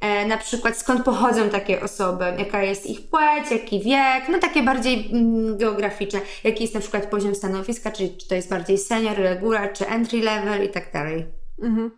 E, 0.00 0.26
na 0.26 0.36
przykład 0.36 0.76
skąd 0.76 1.04
pochodzą 1.04 1.48
takie 1.48 1.82
osoby, 1.82 2.24
jaka 2.38 2.62
jest 2.62 2.86
ich 2.86 3.10
płeć, 3.10 3.50
jaki 3.50 3.80
wiek, 3.80 4.28
no 4.28 4.38
takie 4.38 4.62
bardziej 4.62 5.10
mm, 5.12 5.56
geograficzne, 5.58 6.20
jaki 6.44 6.62
jest 6.62 6.74
na 6.74 6.80
przykład 6.80 7.06
poziom 7.06 7.34
stanowiska, 7.34 7.90
czyli 7.90 8.16
czy 8.16 8.28
to 8.28 8.34
jest 8.34 8.50
bardziej 8.50 8.78
senior, 8.78 9.16
regular, 9.16 9.72
czy 9.72 9.86
entry 9.86 10.20
level 10.20 10.64
i 10.64 10.68
tak 10.68 10.92
dalej. 10.92 11.26
Mhm. 11.62 11.90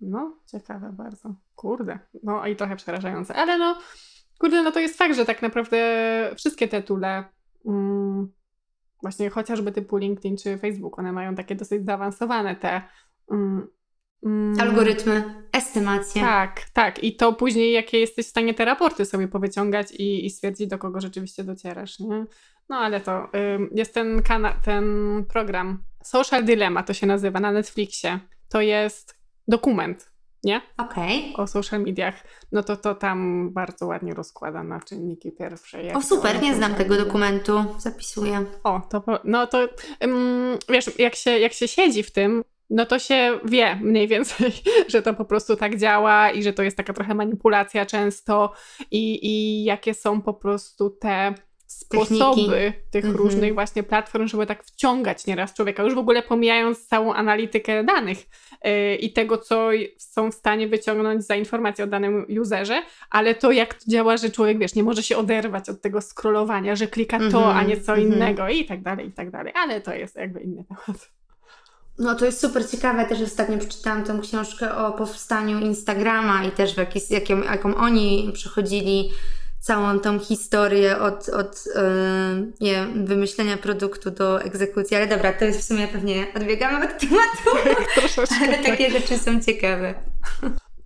No, 0.00 0.36
ciekawe 0.46 0.92
bardzo. 0.92 1.34
Kurde. 1.58 1.98
No 2.22 2.46
i 2.46 2.56
trochę 2.56 2.76
przerażające. 2.76 3.34
Ale 3.34 3.58
no, 3.58 3.78
kurde, 4.38 4.62
no 4.62 4.72
to 4.72 4.80
jest 4.80 4.98
fakt, 4.98 5.16
że 5.16 5.24
tak 5.24 5.42
naprawdę 5.42 5.78
wszystkie 6.36 6.68
te 6.68 6.82
tule, 6.82 7.24
mm, 7.66 8.32
właśnie 9.02 9.30
chociażby 9.30 9.72
typu 9.72 9.96
LinkedIn 9.96 10.36
czy 10.36 10.58
Facebook, 10.58 10.98
one 10.98 11.12
mają 11.12 11.34
takie 11.34 11.54
dosyć 11.54 11.84
zaawansowane 11.84 12.56
te 12.56 12.82
mm, 13.30 13.66
mm, 14.24 14.60
Algorytmy, 14.60 15.44
estymacje. 15.52 16.22
Tak, 16.22 16.60
tak. 16.72 17.04
I 17.04 17.16
to 17.16 17.32
później, 17.32 17.72
jakie 17.72 17.98
jesteś 17.98 18.26
w 18.26 18.30
stanie 18.30 18.54
te 18.54 18.64
raporty 18.64 19.04
sobie 19.04 19.28
powyciągać 19.28 19.92
i, 19.92 20.26
i 20.26 20.30
stwierdzić, 20.30 20.68
do 20.68 20.78
kogo 20.78 21.00
rzeczywiście 21.00 21.44
docierasz, 21.44 21.98
nie? 21.98 22.26
No 22.68 22.76
ale 22.76 23.00
to 23.00 23.28
ym, 23.54 23.70
jest 23.74 23.94
ten, 23.94 24.22
kana- 24.22 24.54
ten 24.64 24.84
program 25.32 25.82
Social 26.04 26.44
Dilemma, 26.44 26.82
to 26.82 26.94
się 26.94 27.06
nazywa 27.06 27.40
na 27.40 27.52
Netflixie. 27.52 28.20
To 28.48 28.60
jest 28.60 29.18
dokument, 29.48 30.17
nie? 30.44 30.60
Okej. 30.76 31.34
O 31.36 31.46
social 31.46 31.80
mediach. 31.80 32.14
No 32.52 32.62
to 32.62 32.76
to 32.76 32.94
tam 32.94 33.50
bardzo 33.52 33.86
ładnie 33.86 34.14
rozkłada 34.14 34.62
na 34.62 34.80
czynniki 34.80 35.32
pierwsze. 35.32 35.92
O 35.94 36.02
super, 36.02 36.42
nie 36.42 36.54
znam 36.54 36.74
tego 36.74 36.96
dokumentu, 36.96 37.64
zapisuję. 37.78 38.44
O, 38.64 38.80
to 38.90 39.02
no 39.24 39.46
to 39.46 39.68
ym, 40.04 40.58
wiesz, 40.68 40.98
jak 40.98 41.14
się, 41.14 41.38
jak 41.38 41.52
się 41.52 41.68
siedzi 41.68 42.02
w 42.02 42.12
tym, 42.12 42.44
no 42.70 42.86
to 42.86 42.98
się 42.98 43.40
wie 43.44 43.76
mniej 43.76 44.08
więcej, 44.08 44.52
że 44.92 45.02
to 45.02 45.14
po 45.14 45.24
prostu 45.24 45.56
tak 45.56 45.78
działa 45.78 46.30
i 46.30 46.42
że 46.42 46.52
to 46.52 46.62
jest 46.62 46.76
taka 46.76 46.92
trochę 46.92 47.14
manipulacja 47.14 47.86
często 47.86 48.52
i, 48.90 49.26
i 49.26 49.64
jakie 49.64 49.94
są 49.94 50.22
po 50.22 50.34
prostu 50.34 50.90
te 50.90 51.34
sposoby 51.68 52.72
tych 52.90 53.04
Mhm. 53.04 53.24
różnych 53.24 53.54
właśnie 53.54 53.82
platform, 53.82 54.28
żeby 54.28 54.46
tak 54.46 54.64
wciągać 54.64 55.26
nieraz 55.26 55.54
człowieka, 55.54 55.82
już 55.82 55.94
w 55.94 55.98
ogóle 55.98 56.22
pomijając 56.22 56.86
całą 56.86 57.14
analitykę 57.14 57.84
danych 57.84 58.18
yy, 58.64 58.96
i 58.96 59.12
tego, 59.12 59.38
co 59.38 59.70
są 59.98 60.30
w 60.30 60.34
stanie 60.34 60.68
wyciągnąć 60.68 61.26
za 61.26 61.36
informacje 61.36 61.84
o 61.84 61.86
danym 61.88 62.26
userze, 62.40 62.82
ale 63.10 63.34
to 63.34 63.52
jak 63.52 63.74
to 63.74 63.90
działa, 63.90 64.16
że 64.16 64.30
człowiek, 64.30 64.58
wiesz, 64.58 64.74
nie 64.74 64.82
może 64.82 65.02
się 65.02 65.16
oderwać 65.16 65.68
od 65.68 65.82
tego 65.82 66.00
scrollowania, 66.00 66.76
że 66.76 66.86
klika 66.86 67.18
to, 67.18 67.24
Mhm, 67.24 67.56
a 67.56 67.62
nie 67.62 67.80
co 67.80 67.92
mhm. 67.96 68.12
innego 68.12 68.48
i 68.48 68.64
tak 68.64 68.82
dalej, 68.82 69.08
i 69.08 69.12
tak 69.12 69.30
dalej, 69.30 69.52
ale 69.56 69.80
to 69.80 69.94
jest 69.94 70.16
jakby 70.16 70.40
inny 70.40 70.64
temat. 70.64 71.10
No 71.98 72.14
to 72.14 72.24
jest 72.24 72.40
super 72.40 72.70
ciekawe, 72.70 73.06
też 73.06 73.20
ostatnio 73.20 73.58
przeczytałam 73.58 74.04
tą 74.04 74.20
książkę 74.20 74.76
o 74.76 74.92
powstaniu 74.92 75.60
Instagrama 75.60 76.44
i 76.44 76.50
też 76.50 76.74
w 76.74 77.10
jaką, 77.10 77.42
jaką 77.42 77.74
oni 77.74 78.30
przechodzili 78.34 79.10
całą 79.60 80.00
tą 80.00 80.18
historię 80.18 80.98
od, 80.98 81.28
od 81.28 81.64
yy, 81.66 82.52
nie 82.60 82.72
wiem, 82.72 83.06
wymyślenia 83.06 83.56
produktu 83.56 84.10
do 84.10 84.42
egzekucji, 84.42 84.96
ale 84.96 85.06
dobra, 85.06 85.32
to 85.32 85.44
jest 85.44 85.60
w 85.60 85.64
sumie 85.64 85.88
pewnie 85.88 86.26
odbiegamy 86.36 86.84
od 86.84 86.98
tematu, 87.00 87.72
Troszeczkę 88.00 88.34
ale 88.42 88.54
tak. 88.54 88.66
takie 88.66 88.90
rzeczy 88.90 89.18
są 89.18 89.40
ciekawe. 89.40 89.94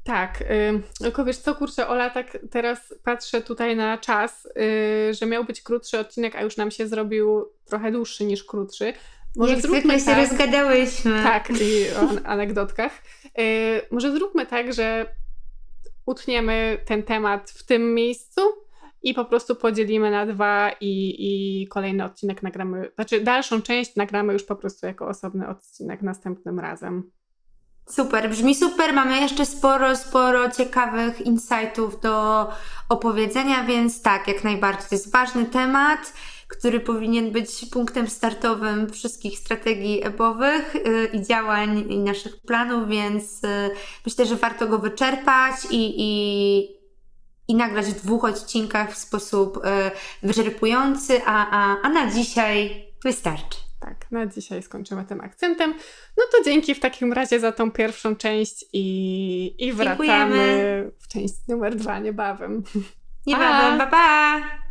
Tak, 0.05 0.45
ym, 0.69 0.83
tylko 0.99 1.25
wiesz 1.25 1.37
co, 1.37 1.55
kurczę, 1.55 1.89
Ola, 1.89 2.11
tak 2.11 2.39
teraz 2.51 2.95
patrzę 3.05 3.41
tutaj 3.43 3.77
na 3.77 3.99
czas, 3.99 4.49
yy, 4.57 5.15
że 5.15 5.27
miał 5.27 5.45
być 5.45 5.63
krótszy 5.63 5.99
odcinek, 5.99 6.37
a 6.37 6.43
już 6.43 6.57
nam 6.57 6.71
się 6.71 6.87
zrobił 6.89 7.45
trochę 7.65 7.93
dłuższy 7.93 8.25
niż 8.25 8.45
krótszy. 8.45 8.93
Może 9.37 9.53
Jak 9.53 9.63
zróbmy 9.63 10.01
się 10.01 10.07
tak, 10.07 10.29
rozgadałyśmy. 10.31 11.23
tak, 11.23 11.51
i 11.51 11.85
o 11.97 12.01
an- 12.01 12.21
anegdotkach. 12.35 12.93
Yy, 13.39 13.45
może 13.91 14.13
zróbmy 14.13 14.47
tak, 14.47 14.73
że 14.75 15.07
utniemy 16.07 16.79
ten 16.85 17.03
temat 17.03 17.51
w 17.51 17.63
tym 17.67 17.95
miejscu 17.95 18.41
i 19.03 19.15
po 19.15 19.25
prostu 19.25 19.57
podzielimy 19.57 20.11
na 20.11 20.27
dwa 20.27 20.71
i, 20.81 21.15
i 21.19 21.69
kolejny 21.69 22.05
odcinek 22.05 22.43
nagramy, 22.43 22.91
znaczy 22.95 23.21
dalszą 23.21 23.63
część 23.63 23.97
nagramy 23.97 24.33
już 24.33 24.45
po 24.45 24.57
prostu 24.57 24.87
jako 24.87 25.09
osobny 25.09 25.49
odcinek 25.49 26.03
następnym 26.03 26.61
razem. 26.61 27.11
Super, 27.89 28.31
brzmi 28.31 28.55
super. 28.55 28.93
Mamy 28.95 29.21
jeszcze 29.21 29.47
sporo, 29.47 29.97
sporo 29.97 30.51
ciekawych 30.51 31.21
insightów 31.21 32.01
do 32.01 32.49
opowiedzenia, 32.89 33.65
więc 33.65 34.03
tak, 34.03 34.29
jak 34.29 34.45
najbardziej. 34.45 34.89
To 34.89 34.95
jest 34.95 35.13
ważny 35.13 35.45
temat, 35.47 36.13
który 36.49 36.81
powinien 36.81 37.31
być 37.31 37.67
punktem 37.73 38.09
startowym 38.09 38.91
wszystkich 38.91 39.39
strategii 39.39 40.05
ebowych 40.05 40.77
y, 40.77 41.09
i 41.13 41.23
działań 41.23 41.93
i 41.93 41.99
naszych 41.99 42.41
planów, 42.41 42.89
więc 42.89 43.45
y, 43.45 43.71
myślę, 44.07 44.27
że 44.27 44.37
warto 44.37 44.67
go 44.67 44.79
wyczerpać 44.79 45.55
i, 45.71 45.95
i, 45.97 46.82
i 47.49 47.55
nagrać 47.55 47.87
w 47.87 48.03
dwóch 48.03 48.25
odcinkach 48.25 48.93
w 48.93 48.99
sposób 48.99 49.57
y, 49.57 49.61
wyczerpujący, 50.27 51.21
a, 51.27 51.51
a, 51.51 51.77
a 51.83 51.89
na 51.89 52.11
dzisiaj 52.11 52.87
wystarczy. 53.05 53.59
Tak, 53.81 54.11
na 54.11 54.27
dzisiaj 54.27 54.63
skończymy 54.63 55.05
tym 55.05 55.21
akcentem. 55.21 55.75
No 56.17 56.25
to 56.33 56.45
dzięki 56.45 56.75
w 56.75 56.81
takim 56.81 57.13
razie 57.13 57.41
za 57.41 57.53
tą 57.53 57.71
pierwszą 57.71 58.17
część 58.17 58.65
i, 58.73 59.55
i 59.59 59.73
wracamy 59.73 60.07
Dziękujemy. 60.07 60.91
w 60.99 61.09
część 61.09 61.35
numer 61.49 61.77
dwa 61.77 61.99
niebawem. 61.99 62.63
Niebawem, 63.27 63.79
pa 63.79 63.87
pa! 63.87 64.62